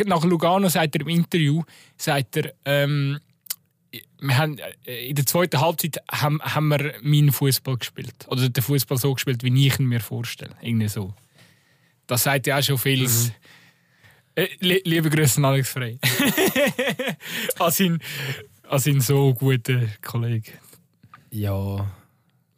[0.05, 1.63] Nach Lugano sagt er im Interview,
[1.97, 3.19] sagt er, ähm,
[4.19, 8.15] wir haben, äh, in der zweiten Halbzeit haben, haben wir meinen Fußball gespielt.
[8.27, 10.55] Oder den Fußball so gespielt, wie ich ihn mir vorstelle.
[10.61, 11.13] Irgendwie so.
[12.07, 13.31] Das sagt ja auch schon vieles.
[14.35, 15.99] Äh, li liebe Grüße an Alex Frey.
[17.59, 17.99] an, seinen,
[18.69, 20.53] an seinen so guten Kollegen.
[21.31, 21.91] Ja.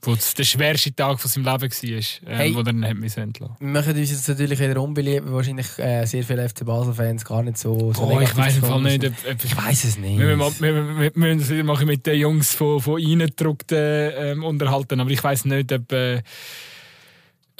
[0.05, 2.53] Wo es der schwerste Tag von seinem Leben war, äh, Hey.
[2.55, 6.05] wo er ihn hat müssen entlassen Wir machen uns jetzt natürlich wieder unbeliebt, wahrscheinlich äh,
[6.05, 9.13] sehr viele FC Basel-Fans gar nicht so, so Oh, ich weiß im Fall nicht, ob,
[9.31, 10.19] ob Ich weiß es nicht.
[10.19, 13.77] wir, müssen- wir, wir, wir müssen es wieder machen mit den Jungs von, von reingedruckten
[14.17, 16.21] ähm, unterhalten, aber ich weiß nicht, ob, äh,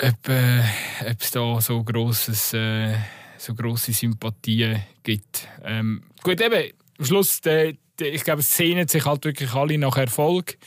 [0.02, 0.62] ob, äh,
[1.20, 2.94] es da so grosses, äh,
[3.38, 5.48] so grosse Sympathien gibt.
[5.64, 9.78] Ähm, gut, eben, am Schluss, der, der, ich glaube, es sehnen sich halt wirklich alle
[9.78, 10.58] nach Erfolg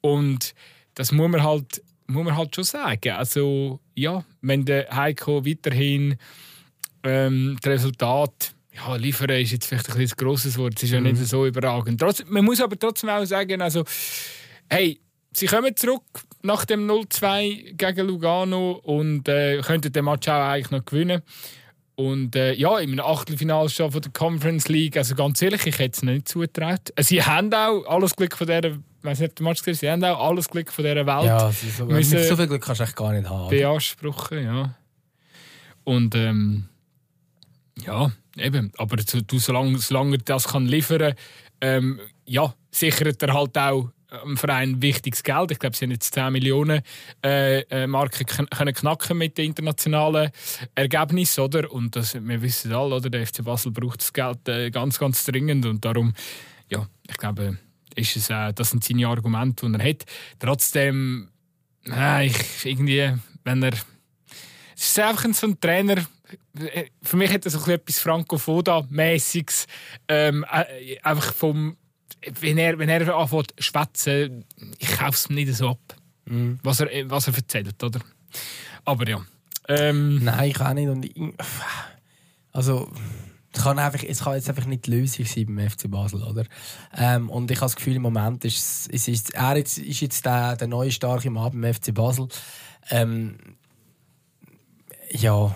[0.00, 0.54] und
[0.94, 3.10] das muss man halt, muss man halt schon sagen.
[3.12, 6.16] Also, ja, wenn der Heiko weiterhin
[7.04, 11.00] ähm, das Resultat ja, liefern ist jetzt vielleicht ein bisschen grosses Wort, es ist ja
[11.00, 12.00] nicht so überragend.
[12.00, 13.84] Trotz, man muss aber trotzdem auch sagen, also,
[14.70, 14.98] hey,
[15.32, 16.02] sie kommen zurück
[16.42, 21.22] nach dem 0-2 gegen Lugano und äh, könnten den Match auch eigentlich noch gewinnen.
[21.94, 24.96] und äh, ja, im Achtelfinale schon von der Conference League.
[24.96, 26.92] Also ganz ehrlich, ich hätte es nicht zugetraut.
[26.96, 30.04] Äh, sie haben auch alles Glück von dieser, weiß nicht, der Match gesehen, sie haben
[30.04, 31.24] auch alles Glück von dieser Welt.
[31.24, 33.50] Ja, so, müssen, so viel Glück kannst du echt gar nicht haben.
[33.50, 34.74] Beanspruchen, ja.
[35.84, 36.68] Und ähm,
[37.84, 38.72] ja, eben.
[38.78, 41.14] Aber du, solange, solange er das kann liefern,
[41.60, 43.90] ähm, ja, sichert er halt auch
[44.24, 45.50] im Verein wichtiges Geld.
[45.50, 46.82] Ich glaube, sie haben jetzt 10 Millionen
[47.24, 50.30] äh, äh, Marken können knacken mit den internationalen
[50.74, 51.72] Ergebnissen, oder?
[51.72, 53.10] Und das, wir wissen alle, oder?
[53.10, 56.12] Der FC Basel braucht das Geld äh, ganz, ganz dringend und darum,
[56.68, 57.58] ja, ich glaube,
[57.96, 60.04] ist es, äh, das sind seine Argumente, die er hat.
[60.38, 61.28] Trotzdem,
[61.86, 63.12] äh, ich irgendwie,
[63.44, 63.74] wenn er,
[64.74, 66.04] es ist einfach so ein Trainer.
[66.58, 69.66] Äh, für mich hat er so etwas Franco Foda-mäßiges,
[70.08, 71.76] ähm, äh, einfach vom
[72.40, 74.44] wenn er, wenn er anfängt zu schwätzen,
[74.78, 76.58] ich kaufe es nicht so ab, mhm.
[76.62, 78.00] was, er, was er erzählt, oder?
[78.84, 79.24] Aber ja.
[79.68, 80.88] Ähm, Nein, ich auch nicht.
[80.88, 81.14] Und ich,
[82.52, 82.92] also,
[83.54, 86.44] es kann, einfach, es kann jetzt einfach nicht die Lösung sein beim FC Basel, oder?
[86.96, 90.24] Ähm, und ich habe das Gefühl, im Moment ist, es ist er jetzt, ist jetzt
[90.24, 92.28] der, der neue starke Mann beim FC Basel.
[92.90, 93.36] Ähm,
[95.10, 95.54] ja,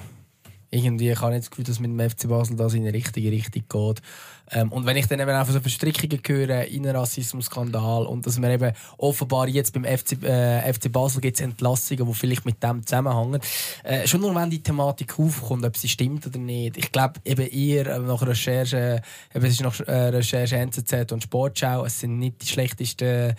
[0.70, 3.64] irgendwie habe ich das Gefühl, dass mit dem FC Basel das in die richtige Richtung
[3.68, 4.03] geht.
[4.51, 8.38] Ähm, und wenn ich dann eben einfach so Verstrickungen höre in einen Rassismusskandal und dass
[8.38, 12.62] man eben offenbar jetzt beim FC, äh, FC Basel gibt es Entlassungen, die vielleicht mit
[12.62, 13.40] dem zusammenhängen.
[13.82, 16.76] Äh, schon nur wenn die Thematik aufkommt, ob sie stimmt oder nicht.
[16.76, 19.03] Ich glaube eben eher äh, nach Recherche,
[19.34, 23.34] eben, es ist nach äh, Recherche NZZ und Sportschau, es sind nicht die schlechtesten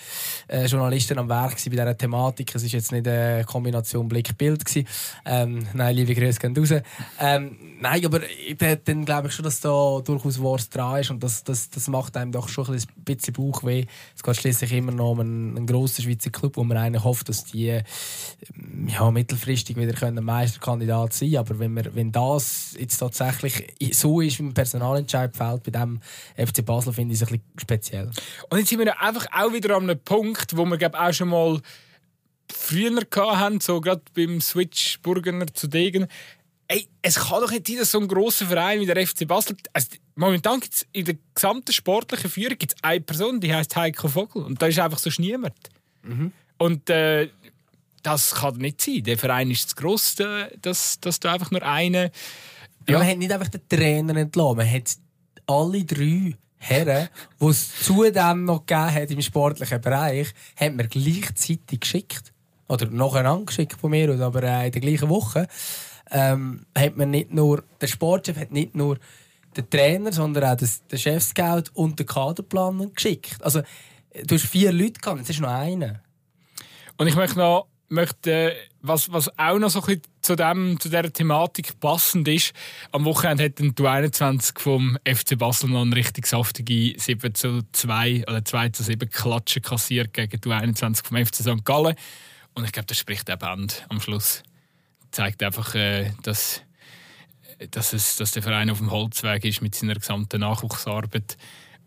[0.47, 2.53] äh, Journalisten am Werk bei dieser Thematik.
[2.53, 4.63] Es ist jetzt nicht eine Kombination Blick-Bild
[5.25, 6.81] Ähm, nein, liebe Grüße gehen raus.
[7.19, 8.21] Ähm, nein, aber
[8.83, 12.17] dann glaube ich schon, dass da durchaus was dran ist und das, das, das macht
[12.17, 13.85] einem doch schon ein bisschen Bauchweh.
[14.15, 17.29] Es geht schließlich immer noch um einen, einen grossen Schweizer Club, wo man eigentlich hofft,
[17.29, 21.39] dass die ähm, ja, mittelfristig wieder können Meisterkandidat sein können.
[21.39, 26.01] Aber wenn, wir, wenn das jetzt tatsächlich so ist, wie ein Personalentscheid fällt bei dem
[26.35, 28.11] FC Basel, finde ich es ein bisschen speziell.
[28.49, 31.29] Und jetzt sind wir einfach auch wieder an einem Punkt, wo wir glaube auch schon
[31.29, 31.61] mal
[32.51, 36.07] früher hatten, so gerade beim Switch Burgener zu Degen,
[36.69, 39.55] Ey, es kann doch nicht sein, dass so ein grosser Verein wie der FC Basel.
[39.71, 44.09] Also, momentan gibt es in der gesamten sportlichen Führung gibt's eine Person, die heißt Heiko
[44.09, 44.43] Vogel.
[44.43, 45.55] Und da ist einfach so niemand.
[46.03, 46.33] Mhm.
[46.57, 47.29] Und äh,
[48.03, 49.03] das kann nicht sein.
[49.03, 52.09] Der Verein ist zu gross, äh, dass, dass du einfach nur einen.
[52.87, 52.99] Ja.
[52.99, 54.95] man hat nicht einfach den Trainer entlassen, man hat
[55.45, 57.09] alle drei Herren,
[57.39, 62.33] die es zudem noch gegeben hat im sportlichen Bereich, hat man gleichzeitig geschickt.
[62.69, 65.47] Oder nacheinander geschickt von mir, aber äh, in der gleichen Woche
[66.11, 68.97] ähm, hat man nicht nur, der Sportchef hat nicht nur
[69.55, 73.37] den Trainer, sondern auch den Chefscout und den Kaderplaner geschickt.
[73.41, 73.61] Also,
[74.25, 76.01] du hast vier Leute gehabt, jetzt ist noch einer.
[76.97, 81.11] Und ich möchte noch, möchte, was, was auch noch so ein zu, dem, zu dieser
[81.11, 82.53] Thematik passend ist,
[82.91, 87.61] am Wochenende hat dann die 21 vom FC Basel noch eine richtig saftige 7 zu
[87.71, 91.63] 2 oder 2 zu 7 Klatschen kassiert gegen die 21 vom FC St.
[91.63, 91.95] Gallen.
[92.55, 94.43] Und ich glaube, das spricht der Band am Schluss
[95.17, 96.61] zeigt einfach, äh, dass,
[97.71, 101.37] dass, es, dass der Verein auf dem Holzweg ist mit seiner gesamten Nachwuchsarbeit.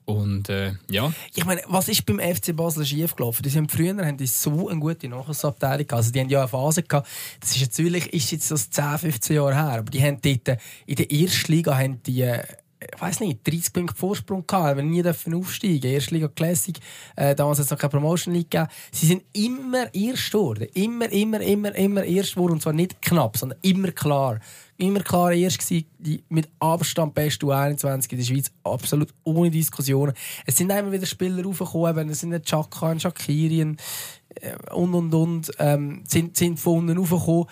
[0.04, 1.12] Und äh, ja.
[1.36, 3.44] Ich meine, was ist beim FC Basel schiefgelaufen?
[3.44, 5.92] Die sind früher haben die so eine gute Nachwuchsabteilung gehabt.
[5.92, 7.08] Also die haben ja eine Phase gehabt.
[7.38, 9.78] Das ist natürlich ist jetzt das 10, 15 Jahre her.
[9.78, 12.42] Aber die haben dort in der ersten Liga haben die äh,
[12.80, 15.90] ich weiß nicht, 30 Punkte Vorsprung gehabt, wir nie dürfen aufsteigen.
[15.90, 16.78] Erste Liga Classic,
[17.14, 18.70] äh, damals hat es noch keine Promotion League gegeben.
[18.90, 20.66] Sie sind immer erst geworden.
[20.72, 22.52] Immer, immer, immer, immer erst geworden.
[22.52, 24.40] Und zwar nicht knapp, sondern immer klar.
[24.78, 28.50] Immer klar erst gewesen, die mit Abstand beste U21 in der Schweiz.
[28.64, 30.14] Absolut ohne Diskussionen.
[30.46, 36.02] Es sind immer wieder Spieler raufgekommen, es sind Chaka, Shakiri äh, und, und, und, ähm,
[36.08, 37.44] sind, sind von unten raufgekommen.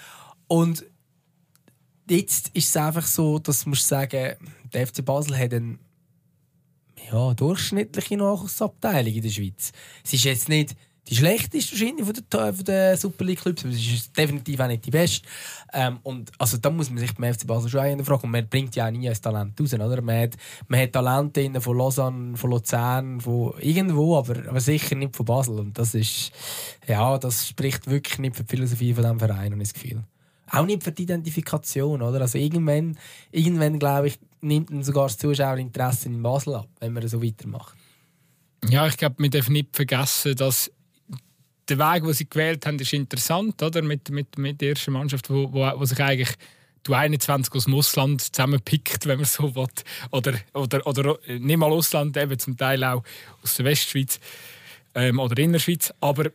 [0.46, 0.86] Und
[2.10, 4.36] jetzt ist es einfach so, dass man sagen
[4.72, 5.78] der FC Basel hat eine
[7.10, 9.72] ja, durchschnittliche Nachwuchsabteilung in der Schweiz.
[10.04, 10.76] Es ist jetzt nicht
[11.08, 14.66] die schlechteste wahrscheinlich von den, von den Super League Clubs, aber es ist definitiv auch
[14.66, 15.26] nicht die beste.
[15.72, 18.24] Ähm, und also da muss man sich beim FC Basel schon fragen.
[18.24, 20.02] Und man bringt ja auch nie ein Talent raus, oder?
[20.02, 20.36] Man hat,
[20.66, 25.58] man hat Talente von Lausanne, von Luzern, von irgendwo, aber, aber sicher nicht von Basel.
[25.58, 26.30] Und das ist,
[26.86, 30.04] ja, das spricht wirklich nicht für die Philosophie von diesem Verein, habe ich das Gefühl.
[30.50, 32.20] Auch nicht für die Identifikation, oder?
[32.20, 32.98] Also irgendwann,
[33.30, 37.76] irgendwann glaube ich, nimmt dann sogar das Zuschauerinteresse in Basel ab, wenn man so weitermacht.
[38.68, 40.70] Ja, ich glaube, wir dürfen nicht vergessen, dass
[41.68, 43.82] der Weg, den sie gewählt haben, ist interessant, oder?
[43.82, 46.34] Mit, mit, mit der ersten Mannschaft, wo, wo, wo sich eigentlich
[46.82, 49.66] du 21 aus dem Ausland zusammenpickt, wenn man so will.
[50.10, 53.02] Oder, oder, oder nicht mal Ausland, eben zum Teil auch
[53.42, 54.18] aus der Westschweiz
[54.94, 55.92] ähm, oder Innerschweiz.
[56.00, 56.30] Aber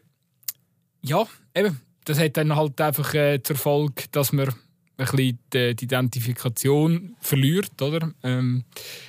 [1.02, 4.56] ja, eben, das hat dann halt einfach äh, zur Folge, dass man ein
[4.98, 8.14] bisschen die, die Identifikation verliert, oder?
[8.24, 8.64] Ähm,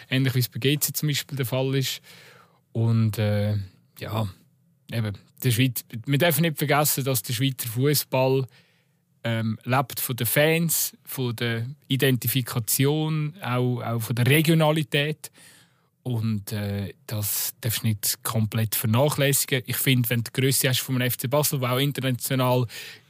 [0.08, 2.00] ähnlich wie es bei GC zum Beispiel der Fall ist.
[2.72, 3.56] Und äh,
[3.98, 4.28] ja,
[4.92, 8.46] eben, der Schweiz, wir dürfen nicht vergessen, dass der Schweizer Fußball
[9.24, 15.30] ähm, lebt von den Fans, von der Identifikation, auch, auch von der Regionalität.
[16.04, 19.62] Und äh, das darfst du nicht komplett vernachlässigen.
[19.64, 22.66] Ich finde, wenn du die Größe hast vom FC Basel, der auch international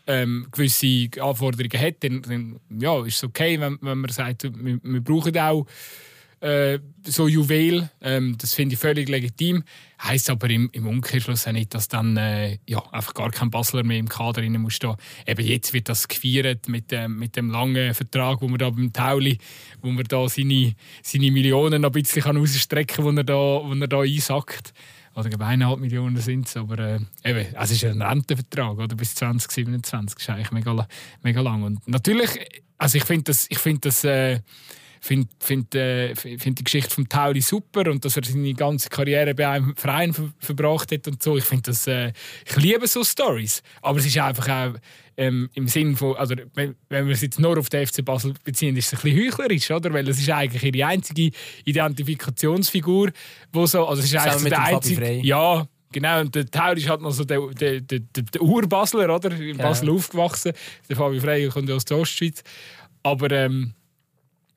[0.07, 4.79] ähm, gewisse Anforderungen hat, dann, dann ja, ist es okay, wenn, wenn man sagt, wir,
[4.81, 5.67] wir brauchen auch
[6.45, 7.89] äh, so Juwel.
[8.03, 9.65] Ähm, das finde ich völlig legitim.
[10.03, 13.83] Heißt aber im, im Umkehrschluss auch nicht, dass dann äh, ja, einfach gar kein Basler
[13.83, 14.79] mehr im Kader rein muss.
[15.27, 18.93] Eben jetzt wird das gefeiert mit, ähm, mit dem langen Vertrag, wo man da beim
[18.93, 19.39] Tauli,
[19.81, 23.87] wo man da seine, seine Millionen noch ein bisschen kann rausstrecken kann, wo er da,
[23.87, 24.75] da einsackt.
[25.15, 30.15] Oder eineinhalb Millionen sind es, aber äh, eben, es ist ein Rentenvertrag oder, bis 2027.
[30.17, 30.87] Das ist eigentlich mega,
[31.23, 31.63] mega lang.
[31.63, 32.31] Und natürlich,
[32.77, 34.41] also ich finde das, ich find das äh,
[35.05, 39.35] finde find, äh, find die Geschichte von Tauli super und dass er seine ganze Karriere
[39.35, 41.37] bei einem Verein ver verbracht hat und so.
[41.37, 42.13] Ich finde das, äh,
[42.47, 43.63] ich liebe so Stories.
[43.83, 44.75] Aber es ist einfach auch
[45.19, 48.33] ähm, im Sinn von, also wenn, wenn wir es jetzt nur auf den FC Basel
[48.45, 49.93] beziehen, ist es ein bisschen heuchlerisch, oder?
[49.93, 51.31] Weil es ist eigentlich ihre einzige
[51.67, 53.11] Identifikationsfigur,
[53.53, 56.89] wo so, also es ist eigentlich so der einzige, ja, Genau, und der Tauri ist
[56.89, 59.31] halt noch so der, der, der, der Urbasler, oder?
[59.31, 59.95] In Basel ja.
[59.95, 60.51] aufgewachsen.
[60.89, 62.43] Der Fabi Frey kommt aus der Ostschweiz.
[63.05, 63.75] Aber ähm,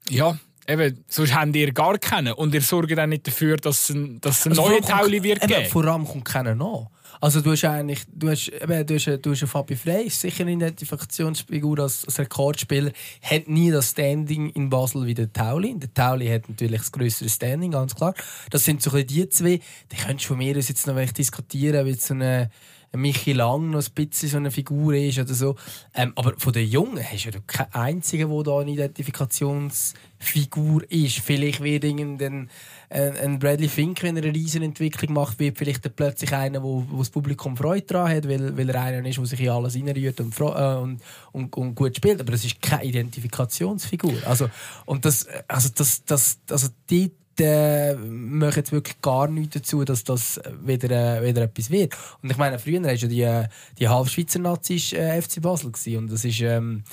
[0.10, 0.38] ja,
[0.68, 2.34] eben, sonst habt ihr gar keinen.
[2.34, 5.44] Und ihr sorgt dann nicht dafür, dass es ein, dass ein also neue Tauli wird
[5.44, 5.70] eben, geben.
[5.70, 6.88] Vor allem kommt keiner nach.
[7.20, 10.52] Also du hast eigentlich, du hast, eben, du hast, du hast Fabi Frey, sicher eine
[10.52, 12.92] Identifikationsfigur als, als Rekordspieler,
[13.24, 15.76] hat nie das Standing in Basel wie der Tauli.
[15.80, 18.14] Der Tauli hat natürlich das größere Standing, ganz klar.
[18.52, 19.60] Das sind so die zwei.
[19.92, 22.52] Die könntest du von mir aus jetzt noch diskutieren, wie so eine
[22.98, 25.56] Michi Lang noch ein bisschen so eine Figur ist oder so.
[25.94, 31.20] Ähm, aber von den Jungen hast du ja keinen einzigen, der da eine Identifikationsfigur ist.
[31.20, 32.50] Vielleicht wird irgendein
[32.90, 37.00] äh, ein Bradley Fink, wenn er eine Riesenentwicklung macht, wird vielleicht plötzlich einer, wo, wo
[37.00, 40.20] das Publikum Freude daran hat, weil, weil er einer ist, der sich in alles reinrührt
[40.20, 42.22] und, äh, und, und, und, gut spielt.
[42.22, 44.14] Aber das ist keine Identifikationsfigur.
[44.26, 44.50] Also,
[44.86, 50.04] und das, also das, das, also die äh, machen jetzt wirklich gar nichts dazu, dass
[50.04, 51.96] das wieder, äh, wieder etwas wird.
[52.22, 53.48] Und ich meine, früher war ja die,
[53.80, 55.98] die Halbschweizer Nazis äh, FC Basel gewesen.
[55.98, 56.84] und das ist ähm,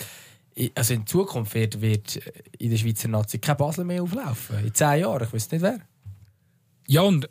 [0.75, 2.21] also in Zukunft wird, wird
[2.59, 4.65] in der Schweizer Nazi kein Basel mehr auflaufen.
[4.65, 5.81] In zehn Jahren, ich weiß nicht wer.
[6.87, 7.29] Ja und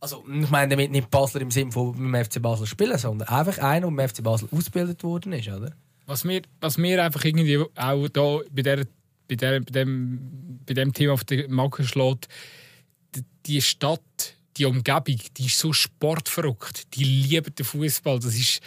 [0.00, 3.58] also, ich meine damit nicht Basler im Sinne von beim FC Basel spielen, sondern einfach
[3.58, 5.72] einer, der beim FC Basel ausgebildet worden ist, oder?
[6.06, 8.86] Was mir, was mir einfach irgendwie auch da bei der
[9.30, 12.28] bei, der, bei, dem, bei dem Thema auf den Magen schlägt,
[13.46, 16.94] die Stadt, die Umgebung, die ist so sportverrückt.
[16.94, 18.18] Die lieben den Fußball.
[18.18, 18.60] Das ist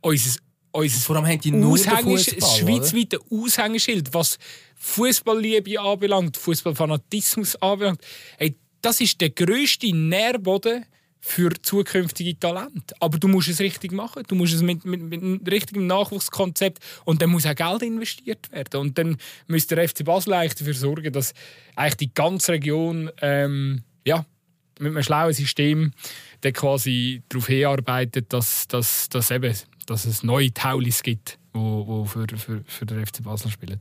[0.00, 0.40] unser,
[0.72, 4.38] unser Vor allem haben die nur Aushängeschild, das schweizweite Aushängeschild, was
[4.76, 8.02] Fußballliebe anbelangt, Fußballfanatismus anbelangt.
[8.36, 10.84] Hey, das ist der grösste Nährboden
[11.20, 12.94] für zukünftige Talente.
[13.00, 14.22] Aber du musst es richtig machen.
[14.28, 18.50] Du musst es mit, mit, mit einem richtigen Nachwuchskonzept und dann muss auch Geld investiert
[18.52, 18.80] werden.
[18.80, 19.16] Und dann
[19.46, 21.34] müsste der FC Basel eigentlich dafür sorgen, dass
[21.76, 24.24] eigentlich die ganze Region ähm, ja,
[24.78, 25.92] mit einem schlauen System
[26.40, 29.54] dann quasi darauf hinarbeitet, dass, dass, dass, eben,
[29.86, 33.80] dass es neue Taulis gibt, die wo, wo für, für, für den FC Basel spielen.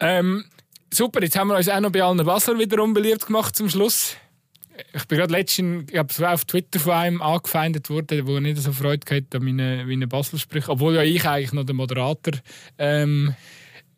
[0.00, 0.44] Ähm,
[0.92, 4.16] super, jetzt haben wir uns auch noch bei allen Basler wieder unbeliebt gemacht zum Schluss
[4.92, 9.14] ich bin gerade letztens ich auf Twitter von einem angefeindet worden, der nicht so Freude
[9.14, 10.70] hatte an meinen, meinen Basel-Sprüchen.
[10.70, 12.34] Obwohl ja ich eigentlich noch der Moderator,
[12.78, 13.34] ähm,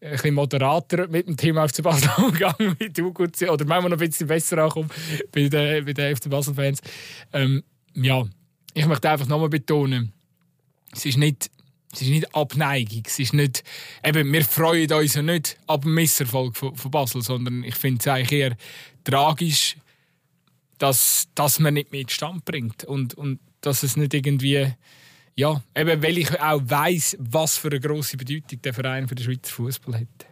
[0.01, 4.01] ein bisschen Moderator mit dem Thema FC Basel umgegangen wie du gut oder manchmal noch
[4.01, 4.91] ein bisschen besser ankommen
[5.33, 6.81] bei den, bei den FC Basel-Fans.
[7.33, 7.63] Ähm,
[7.95, 8.25] ja,
[8.75, 10.13] ich möchte einfach nochmal betonen,
[10.93, 11.51] es ist nicht
[11.93, 13.65] es ist nicht Abneigung, es ist nicht,
[14.05, 18.01] eben, wir freuen uns ja nicht ab dem Misserfolg von, von Basel, sondern ich finde
[18.01, 18.57] es eigentlich eher
[19.03, 19.77] tragisch,
[20.79, 24.73] dass, dass man nicht mit Stand bringt und, und dass es nicht irgendwie
[25.39, 29.25] ja, eben weil ich auch weiß, was für eine große Bedeutung der Verein für den
[29.25, 30.27] Schweizer Fußball hat.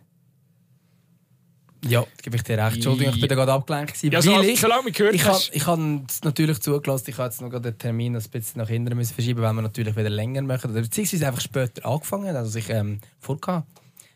[1.87, 2.77] Ja, gebe ich dir recht.
[2.77, 4.03] Entschuldigung, ich bin da gerade abgelenkt.
[4.03, 5.55] Ja, so, ich, solange mich gehört ich hast.
[5.55, 9.13] ich habe natürlich zugelassen, ich habe jetzt noch den Termin ein bisschen nach hinten müssen
[9.13, 10.71] verschieben, weil wir natürlich wieder länger machen.
[10.71, 13.69] Oder beziehungsweise einfach später angefangen, also ich ähm, vorgehabt.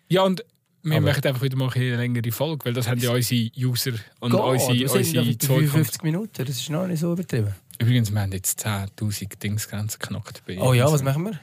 [0.08, 0.42] Ja, und
[0.90, 3.92] wir aber machen einfach wieder mal eine längere Folge, weil das haben ja unsere User
[4.20, 7.54] und Go, unsere, unsere 55 Minuten, das ist noch nicht so übertrieben.
[7.78, 10.42] Übrigens, wir haben jetzt 10'000 Dingsgrenzen geknackt.
[10.58, 11.40] oh ja, was machen wir?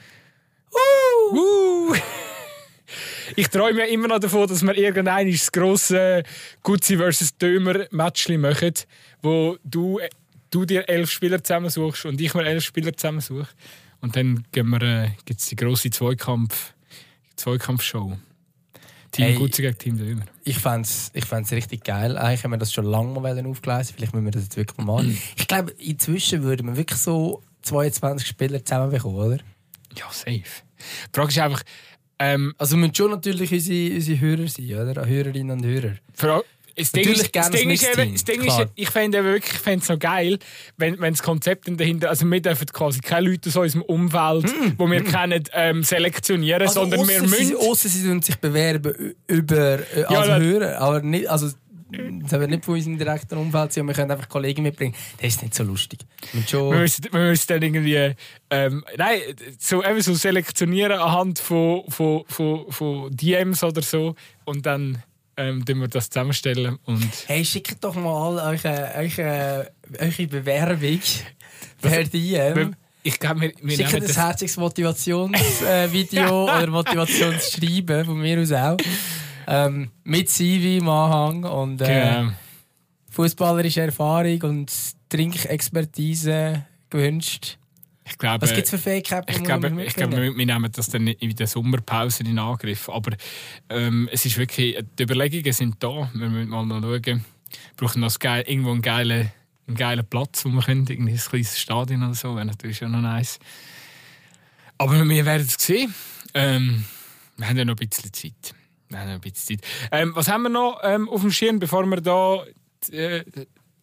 [0.72, 1.36] Uh!
[1.36, 1.94] Uh!
[3.34, 6.22] ich träume ja immer noch davon, dass wir irgendein das grosse
[6.62, 7.36] Gutzi vs.
[7.38, 8.74] Dömer Matchli machen,
[9.22, 10.00] wo du,
[10.50, 13.48] du dir elf Spieler zusammensuchst und ich mir elf Spieler zusammensuche.
[14.00, 16.74] Und dann äh, gibt es die grosse Zweikampf,
[17.34, 18.16] Zweikampfshow.
[19.16, 19.34] Team Hey.
[19.36, 20.24] Gutzi gegen Team Dömer.
[20.44, 22.16] Ich fände es ich fänd's richtig geil.
[22.16, 23.94] Eigentlich haben wir das schon lange mal aufgelesen.
[23.96, 25.18] Vielleicht müssen wir das jetzt wirklich mal machen.
[25.36, 29.38] ich glaube, inzwischen würden wir wirklich so 22 Spieler zusammenbekommen, oder?
[29.96, 30.42] Ja, safe.
[30.42, 30.42] Die
[31.12, 31.62] Frage ist einfach,
[32.18, 35.06] ähm, Also müssen schon natürlich unsere, unsere Hörer sein, oder?
[35.06, 35.94] Hörerinnen und Hörer.
[36.14, 36.42] Fra-
[36.78, 39.54] Das Ding Natürlich ist, gerne das Ding ist, eben, das Ding ist ich fände wirklich
[39.54, 40.38] ich fände es noch geil,
[40.76, 44.90] wenn, wenn das Konzept dahinter, also wir dürfen quasi keine Leute aus unserem Umfeld, wo
[44.90, 47.56] wir kennen, ähm, selektionieren, sondern wir müssen...
[47.56, 51.48] ausser sie tun sich bewerben über äh, Ja, da- Hörer, aber nicht, also
[51.88, 54.94] das wird nicht von unserem direkten Umfeld sein, wir können einfach Kollegen mitbringen.
[55.18, 56.00] Das ist nicht so lustig.
[56.32, 58.12] Wir müssen schon- Wir müssen, wir müssen dann irgendwie,
[58.50, 59.20] ähm, nein,
[59.58, 64.14] so, eben so selektionieren anhand von, von, von, von DMs oder so
[64.44, 65.02] und dann
[65.36, 71.00] ähm, wir das zusammenstellen und Hey, schickt doch mal eure, eure, eure Bewerbung
[71.80, 72.74] per DM.
[73.02, 74.16] ich glaube, wir, wir Schickt ein das...
[74.16, 78.76] herziges Motivationsvideo oder Motivationsschreiben von mir aus auch.
[79.48, 82.32] Ähm, mit CV im Anhang und äh, Genau.
[83.10, 84.72] fußballerische Erfahrung und
[85.08, 87.58] Trinkexpertise gewünscht.
[88.08, 89.30] Ich glaube, Was gibt es für Fähigkeiten?
[89.30, 92.88] Ich glaube, ich glaube wir, wir nehmen das dann in der Sommerpause in Angriff.
[92.88, 93.16] Aber
[93.68, 96.08] ähm, es ist wirklich, die Überlegungen sind da.
[96.14, 97.04] Wir müssen mal noch schauen.
[97.04, 97.20] Wir
[97.76, 99.32] brauchen noch geil, irgendwo einen geilen,
[99.66, 100.86] einen geilen Platz, wo wir können.
[100.88, 102.36] Irgendwie ein kleines Stadion oder so.
[102.36, 103.40] Wäre natürlich schon noch nice.
[104.78, 105.92] Aber wir werden es sehen.
[106.32, 106.84] Ähm,
[107.36, 108.54] wir haben ja noch ein bisschen Zeit.
[108.88, 109.66] Wir haben noch ein bisschen Zeit.
[109.90, 112.44] Ähm, was haben wir noch ähm, auf dem Schirm, bevor wir da
[112.92, 113.24] äh,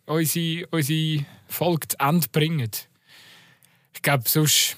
[0.06, 2.72] unsere, unsere Folge zu Ende bringen?
[4.04, 4.76] Ich glaube, sonst.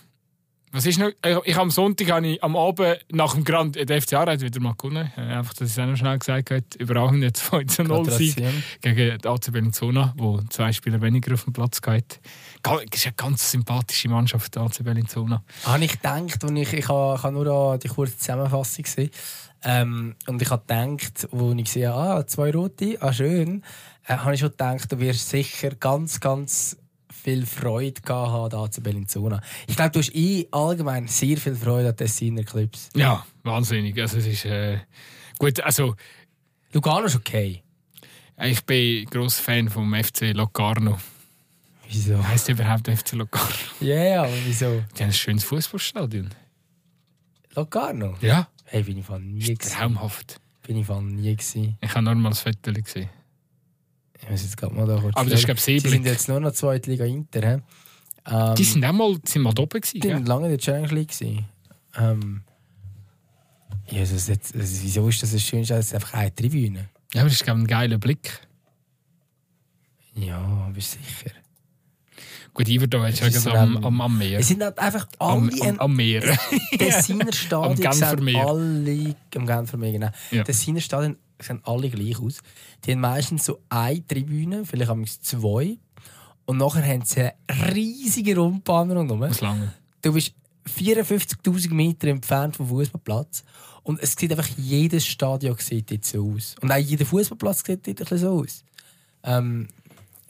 [0.72, 1.08] Was ist noch?
[1.08, 3.76] Ich, ich am Sonntag habe ich am Abend nach dem Grand.
[3.76, 5.12] Der FCA hat wieder mal gewonnen.
[5.18, 6.64] Äh, Einfach, dass ich es auch noch schnell gesagt habe.
[6.78, 8.36] Überragend 2 zu 0 Sieg
[8.82, 12.20] gegen die AC Bellinzona, wo zwei Spieler weniger auf dem Platz geht.
[12.62, 15.44] Das ist eine ganz sympathische Mannschaft, die AC Bellinzona.
[15.64, 19.10] Habe ich gedacht, und ich, ich, habe, ich habe nur die kurze Zusammenfassung gesehen.
[19.64, 23.64] Ähm, und ich habe gedacht, wo ich gesehen habe, ah, zwei Rote, ah schön,
[24.06, 26.78] äh, habe ich schon gedacht, du wirst sicher ganz, ganz
[27.26, 29.42] viel Freude gehabt da zu Bellinzona.
[29.68, 32.90] Ich glaube, du hast eh allgemein sehr viel Freude an Tessiner Clips.
[32.96, 34.00] Ja, wahnsinnig.
[34.00, 34.46] Also, es ist.
[34.46, 34.80] Äh,
[35.40, 35.96] gut, also.
[36.72, 37.64] Lugano ist okay.
[38.44, 41.00] Ich bin grosser Fan vom FC Locarno.
[41.90, 42.22] Wieso?
[42.28, 43.56] Heißt überhaupt FC Locarno?
[43.80, 44.84] Ja, yeah, aber wieso?
[44.98, 46.30] Die haben ein schönes Fußballstadion.
[47.56, 48.16] Locarno?
[48.22, 49.72] Ja, Hey, bin ich von nie gewesen.
[49.72, 50.42] traumhaft.
[50.68, 51.78] Bin ich von nie gewesen.
[51.82, 53.10] Ich habe nur mal das Foto gesehen.
[54.22, 56.12] Ich muss jetzt gerade mal da kurz Aber das ist, glaube ich, Sie sind Seeblick.
[56.12, 57.62] jetzt nur noch zweite Liga Inter.
[58.28, 60.88] Ähm, Die sind auch mal, sind mal oben gewesen, Die waren lange in der Challenge
[60.88, 61.10] League.
[61.10, 61.46] gewesen.
[61.98, 62.42] Ähm,
[63.88, 65.76] Jesus, jetzt, wieso ist das das Schönste?
[65.76, 66.90] Das ist einfach eine Tribüne.
[67.14, 68.42] Ja, aber das ist, glaube ich, ein geiler Blick.
[70.16, 71.32] Ja, bist sicher.
[72.54, 74.40] Gut, Iverdon ist gerade am, am, am Meer.
[74.40, 76.22] Es sind halt einfach Am, alle am, am Meer.
[76.78, 78.48] Tessiner Am Stadien Genfer Meer.
[78.48, 80.10] alle am Genfer Meer, genau.
[80.32, 80.44] Ja.
[80.44, 82.40] Tessiner Stadien sehen alle gleich aus.
[82.84, 85.78] Die haben meistens so eine Tribüne, vielleicht haben sie zwei.
[86.46, 89.22] Und nachher haben sie eine riesige Rundbahn rundherum.
[89.22, 89.74] Was lange.
[90.02, 90.34] Du bist
[90.68, 93.44] 54.000 Meter entfernt vom Fußballplatz
[93.84, 97.84] und es sieht einfach jedes Stadion sieht jetzt so aus und auch jeder Fußballplatz sieht
[97.84, 98.64] bisschen so aus.
[99.24, 99.68] Ähm,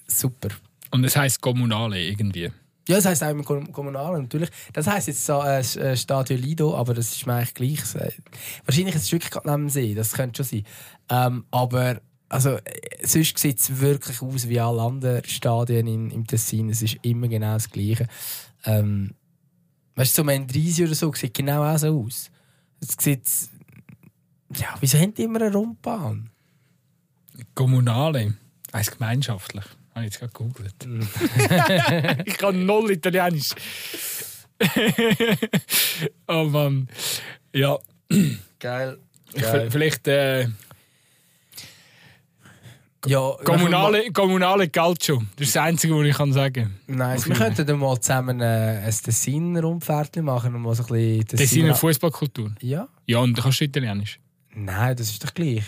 [0.07, 0.49] super.
[0.91, 2.51] Und es heisst Kommunale irgendwie.
[2.87, 4.49] Ja, das heisst auch im Kom- Kommunalen natürlich.
[4.73, 7.95] Das heisst jetzt so, äh, äh, Stadio Lido, aber das ist mir eigentlich gleich.
[7.95, 8.11] Äh,
[8.65, 10.65] Wahrscheinlich ist es wirklich gerade neben dem See, das könnte schon sein.
[11.09, 12.61] Ähm, aber also, äh,
[13.03, 16.69] sonst sieht es wirklich aus wie alle anderen Stadien in, im Tessin.
[16.69, 18.07] Es ist immer genau das Gleiche.
[18.65, 19.15] Ähm,
[19.95, 22.29] weißt du, so Mendrisi oder so sieht genau auch so aus.
[22.81, 23.27] Es sieht.
[24.55, 26.29] Ja, wieso haben die immer eine Rundbahn?
[27.55, 28.35] Kommunale.
[28.73, 29.65] Heißt gemeinschaftlich.
[29.95, 30.75] Habe ich jetzt gerade gegoogelt.
[32.27, 33.49] ich kann null Italienisch.
[36.27, 36.87] oh Mann.
[37.53, 37.77] Ja,
[38.59, 38.97] Geil.
[39.33, 40.47] v- vielleicht äh,
[43.07, 45.21] Ja, kommunale, kommunale Calcio.
[45.37, 47.21] Das ist das Einzige, was ich kann sagen Nice.
[47.21, 51.25] Auf Wir könnten dann mal zusammen äh, ein Tessiner-Rundpferdchen machen und mal so ein bisschen
[51.31, 52.53] Das ist in der Fußballkultur.
[52.61, 52.87] Ja?
[53.07, 54.19] Ja, und du kannst du Italienisch.
[54.53, 55.63] Nein, das ist doch gleich.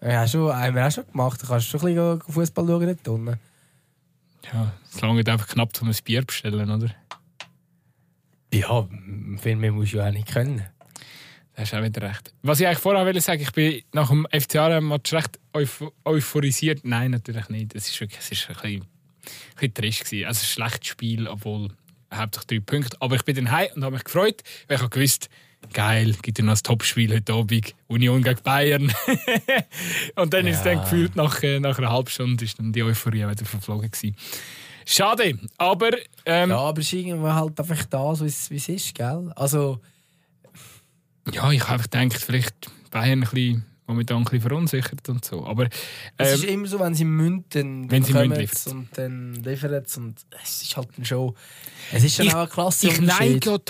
[0.00, 1.42] Ja, schon, haben wir auch schon gemacht.
[1.42, 3.40] Du kannst schon ein bisschen Fußball schauen dort unten.
[4.52, 6.94] Ja, es lange einfach knapp um ein Bier bestellen, oder?
[8.52, 8.88] Ja,
[9.38, 10.64] viel mehr musst du ja auch nicht können.
[11.54, 12.32] Da hast du auch wieder recht.
[12.42, 16.84] Was ich eigentlich vorher wollte sagen, ich bin nach dem FCA-Match recht euph euphorisiert.
[16.84, 17.74] Nein, natürlich nicht.
[17.74, 18.88] Es ist wirklich es ist ein bisschen, ein
[19.54, 20.26] bisschen trist gewesen.
[20.26, 21.70] Also ein schlechtes Spiel, obwohl
[22.14, 22.96] hauptsächlich drei Punkte.
[23.00, 25.28] Aber ich bin dann heim und habe mich gefreut, weil ich habe gewusst,
[25.72, 28.92] geil, gibt ja noch ein Topspiel heute Abend, Union gegen Bayern.
[30.16, 30.82] und dann ist es dann Ja.
[30.82, 34.16] gefühlt, nach, äh, nach einer halben Stunde ist dann die Euphorie wieder verflogen gewesen.
[34.88, 35.90] Schade, aber
[36.24, 39.32] ähm, Ja, aber es ist irgendwie halt einfach das, wie es wie es ist, gell?
[39.34, 39.80] Also,
[41.32, 45.46] Ja, ich habe einfach gedacht, vielleicht Bayern ein bisschen, momentan ein bisschen verunsichert und so.
[45.46, 45.68] Aber
[46.16, 49.34] Es ist ähm, immer so, wenn sie münden, dann wenn sie münden, sie und dann
[49.34, 51.34] liefern und es ist halt dann schon...
[51.92, 53.60] Es ist schon Ich- auch eine klasse ich neige,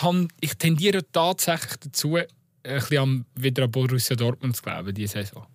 [0.40, 2.24] ich tendiere tatsächlich dazu, ein
[2.62, 5.46] bisschen am, wieder an Borussia Dortmund zu glauben, diese Saison.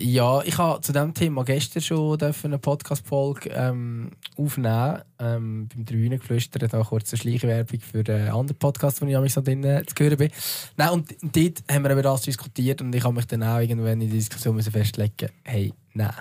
[0.00, 5.02] Ja, ich habe zu diesem Thema gestern schon eine Podcast-Folge ähm, aufnehmen.
[5.18, 9.40] Ähm, beim Tribünengeflüster, da kurz eine Schleichwerbung für einen anderen Podcast, wo ich mich so
[9.40, 10.30] drin zu hören bin.
[10.76, 14.00] Nein, und dort haben wir über das diskutiert und ich habe mich dann auch irgendwann
[14.00, 16.14] in der Diskussion festlegen hey, nein.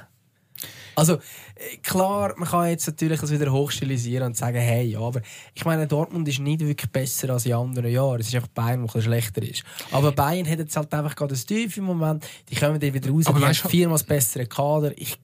[0.98, 5.22] Also, äh, klar, man kann jetzt natürlich das wieder hochstilisieren und sagen, hey, ja, aber
[5.54, 8.20] ich meine, Dortmund ist nicht wirklich besser als in anderen Jahren.
[8.20, 9.64] Es ist einfach Bayern, der ein schlechter ist.
[9.92, 12.26] Aber Bayern hat jetzt halt einfach gerade ein Tief im Moment.
[12.50, 14.92] Die kommen dann wieder raus, Aber die haben weißt viermal das bessere Kader.
[14.98, 15.20] Ich,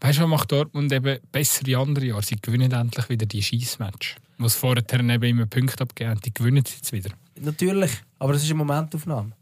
[0.00, 2.22] Weißt du, was macht Dortmund eben besser wie andere Jahre?
[2.22, 4.14] Sie gewinnen endlich wieder die Schießmatch.
[4.38, 7.10] Was vorher eben immer Punkte abgegeben haben, die gewinnen sie jetzt wieder.
[7.40, 7.90] natürlich,
[8.20, 9.32] aber das ist eine Momentaufnahme.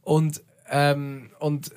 [0.00, 1.70] Und, ähm, und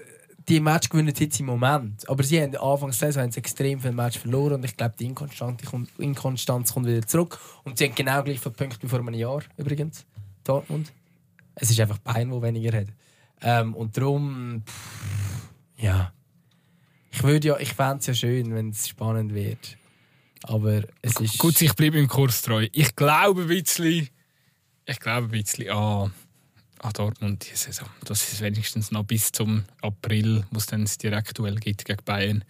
[0.47, 2.07] die Match gewinnen jetzt im Moment.
[2.09, 4.95] Aber sie haben Anfang der Saison haben sie extrem viele Match verloren und ich glaube,
[4.97, 7.39] die Inkonstanz kommt, Inkonstanz kommt wieder zurück.
[7.63, 10.05] Und sie haben genau gleich viele Punkte wie vor einem Jahr übrigens.
[10.43, 10.93] Dortmund.
[11.55, 12.87] Es ist einfach Bayern, der weniger hat.
[13.41, 16.13] Ähm, und darum, pff, ja.
[17.11, 19.77] Ich würde ja, ich fände es ja schön, wenn es spannend wird.
[20.43, 21.37] Aber es ist.
[21.39, 22.67] Gut, ich bleibe im Kurs treu.
[22.71, 24.07] Ich glaube ein bisschen,
[24.85, 26.13] ich glaube ein bisschen an,
[26.87, 27.87] an Dortmund diese Saison.
[28.05, 32.43] Das ist wenigstens noch bis zum April, wo es dann das gibt gegen Bayern.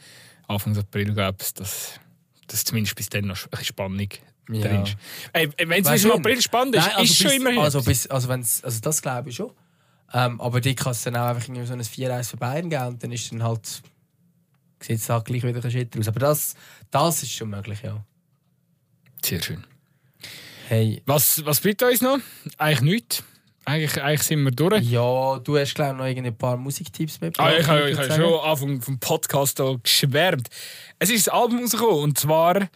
[0.47, 1.99] Anfang April, glaube ich, dass,
[2.47, 4.09] dass zumindest bis dann noch ein bisschen Spannung
[4.49, 4.61] Ja.
[4.61, 4.97] drin ist.
[5.33, 7.59] Wenn es bis im April spannend ist, Nein, also ist schon bis, immerhin.
[7.59, 9.51] Also, bis, also, wenn's, also das glaube ich schon.
[10.13, 12.88] Ähm, aber die kann es dann auch einfach irgendwie so ein 4-1 für Bayern geben
[12.88, 13.81] und dann ist dann halt
[14.79, 16.07] sieht es halt gleich wieder ein Schritt aus.
[16.07, 16.55] Aber das,
[16.91, 18.03] das ist schon möglich, ja.
[19.23, 19.65] Sehr schön.
[20.67, 22.19] Hey, Was, was bleibt uns noch?
[22.57, 23.23] Eigentlich nichts.
[23.68, 24.82] Eigentlich, eigentlich sind wir durch.
[24.82, 27.38] ja, du hast glaube ich noch ein paar Musiktipps mit.
[27.38, 30.47] Ah, ich habe ich schon Anfang vom Podcast hier geschwärmt.
[30.99, 32.70] Es ist ein Album rausgekommen und zwar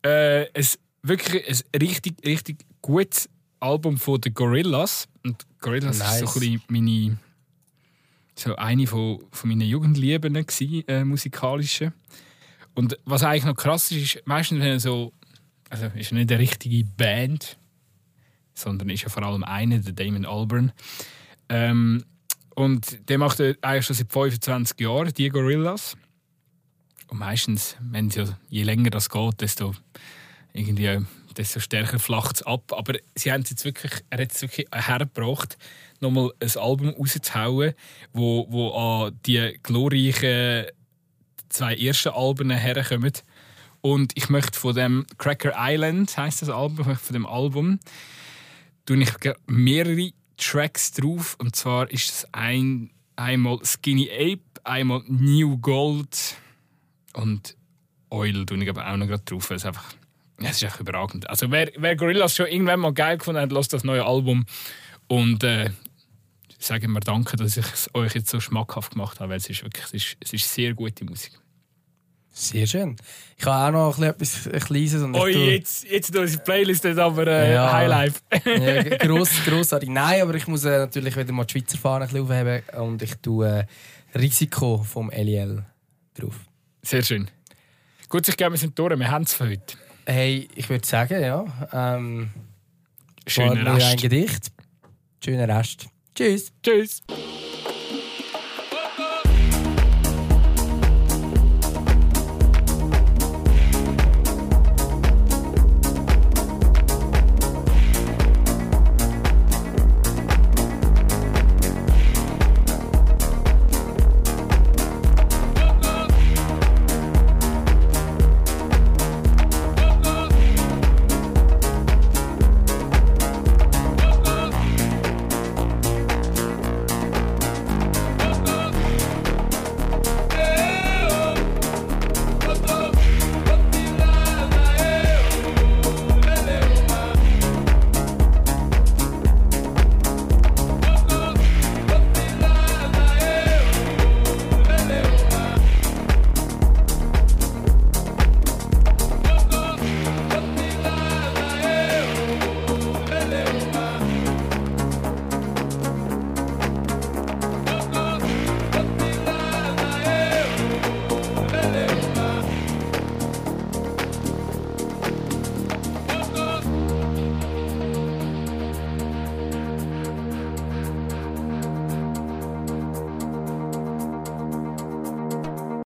[0.00, 0.66] äh, ein,
[1.02, 3.28] wirklich ein richtig, richtig gutes
[3.60, 5.08] Album von den Gorillas.
[5.24, 6.22] Und Gorillas Nice.
[6.22, 7.18] ist so ein meine,
[8.34, 11.92] so eine von, von meinen Jugendlieben gewesen, äh, musikalische.
[12.74, 15.12] Und was eigentlich noch krass ist, ist meistens wenn so,
[15.68, 17.57] also ist nicht eine richtige Band,
[18.58, 20.72] sondern ist ja vor allem eine, der Damon Albarn.
[21.48, 22.04] Ähm,
[22.54, 25.96] und der macht er eigentlich schon seit 25 Jahren, die Gorillas.
[27.08, 29.74] Und meistens, wenn ja, je länger das geht, desto,
[30.52, 31.00] irgendwie, äh,
[31.36, 32.72] desto stärker flacht es ab.
[32.72, 35.56] Aber sie haben jetzt wirklich, er hat es wirklich hergebracht,
[36.00, 37.74] nochmal ein Album rauszuhauen,
[38.12, 40.66] wo, wo an die glorreichen
[41.48, 43.12] zwei ersten Alben herkommen.
[43.80, 47.78] Und ich möchte von dem Cracker Island, heißt das Album, von dem Album,
[48.88, 49.10] tue ich
[49.46, 51.36] mehrere Tracks drauf.
[51.38, 56.36] Und zwar ist es ein, einmal Skinny Ape, einmal New Gold
[57.12, 57.54] und
[58.10, 59.50] Oil tue ich aber auch noch drauf.
[59.50, 59.92] Es, einfach,
[60.40, 61.28] ja, es ist echt überragend.
[61.28, 64.46] Also wer, wer Gorillaz schon irgendwann mal geil gefunden hat, lasst das neue Album.
[65.06, 65.70] Und äh,
[66.58, 69.62] sagen wir danke, dass ich es euch jetzt so schmackhaft gemacht habe, weil es ist
[69.62, 71.38] wirklich es ist, es ist sehr gute Musik.
[72.40, 72.94] Sehr schön.
[73.36, 74.94] Ich habe auch noch ein bisschen etwas Kleines.
[75.02, 77.72] Und ich Oi, tu- jetzt, jetzt unsere Playlist ist aber äh, Ja.
[77.72, 78.20] Highlife.
[78.44, 79.88] ja, gross, grossartig.
[79.88, 83.02] Nein, aber ich muss äh, natürlich wieder mal die Schweizer Fahne ein bisschen aufheben und
[83.02, 83.66] ich tue
[84.14, 85.64] äh, Risiko vom LEL
[86.14, 86.36] drauf.
[86.82, 87.28] Sehr schön.
[88.08, 88.96] Gut, ich glaube, wir sind durch.
[88.96, 89.76] Wir haben es für heute.
[90.06, 91.44] Hey, ich würde sagen, ja.
[91.72, 92.30] Ähm,
[93.26, 94.00] Schönen war mir ein Rest.
[94.00, 94.52] Gedicht.
[95.24, 95.88] Schöner Rest.
[96.14, 96.52] Tschüss.
[96.62, 97.02] Tschüss.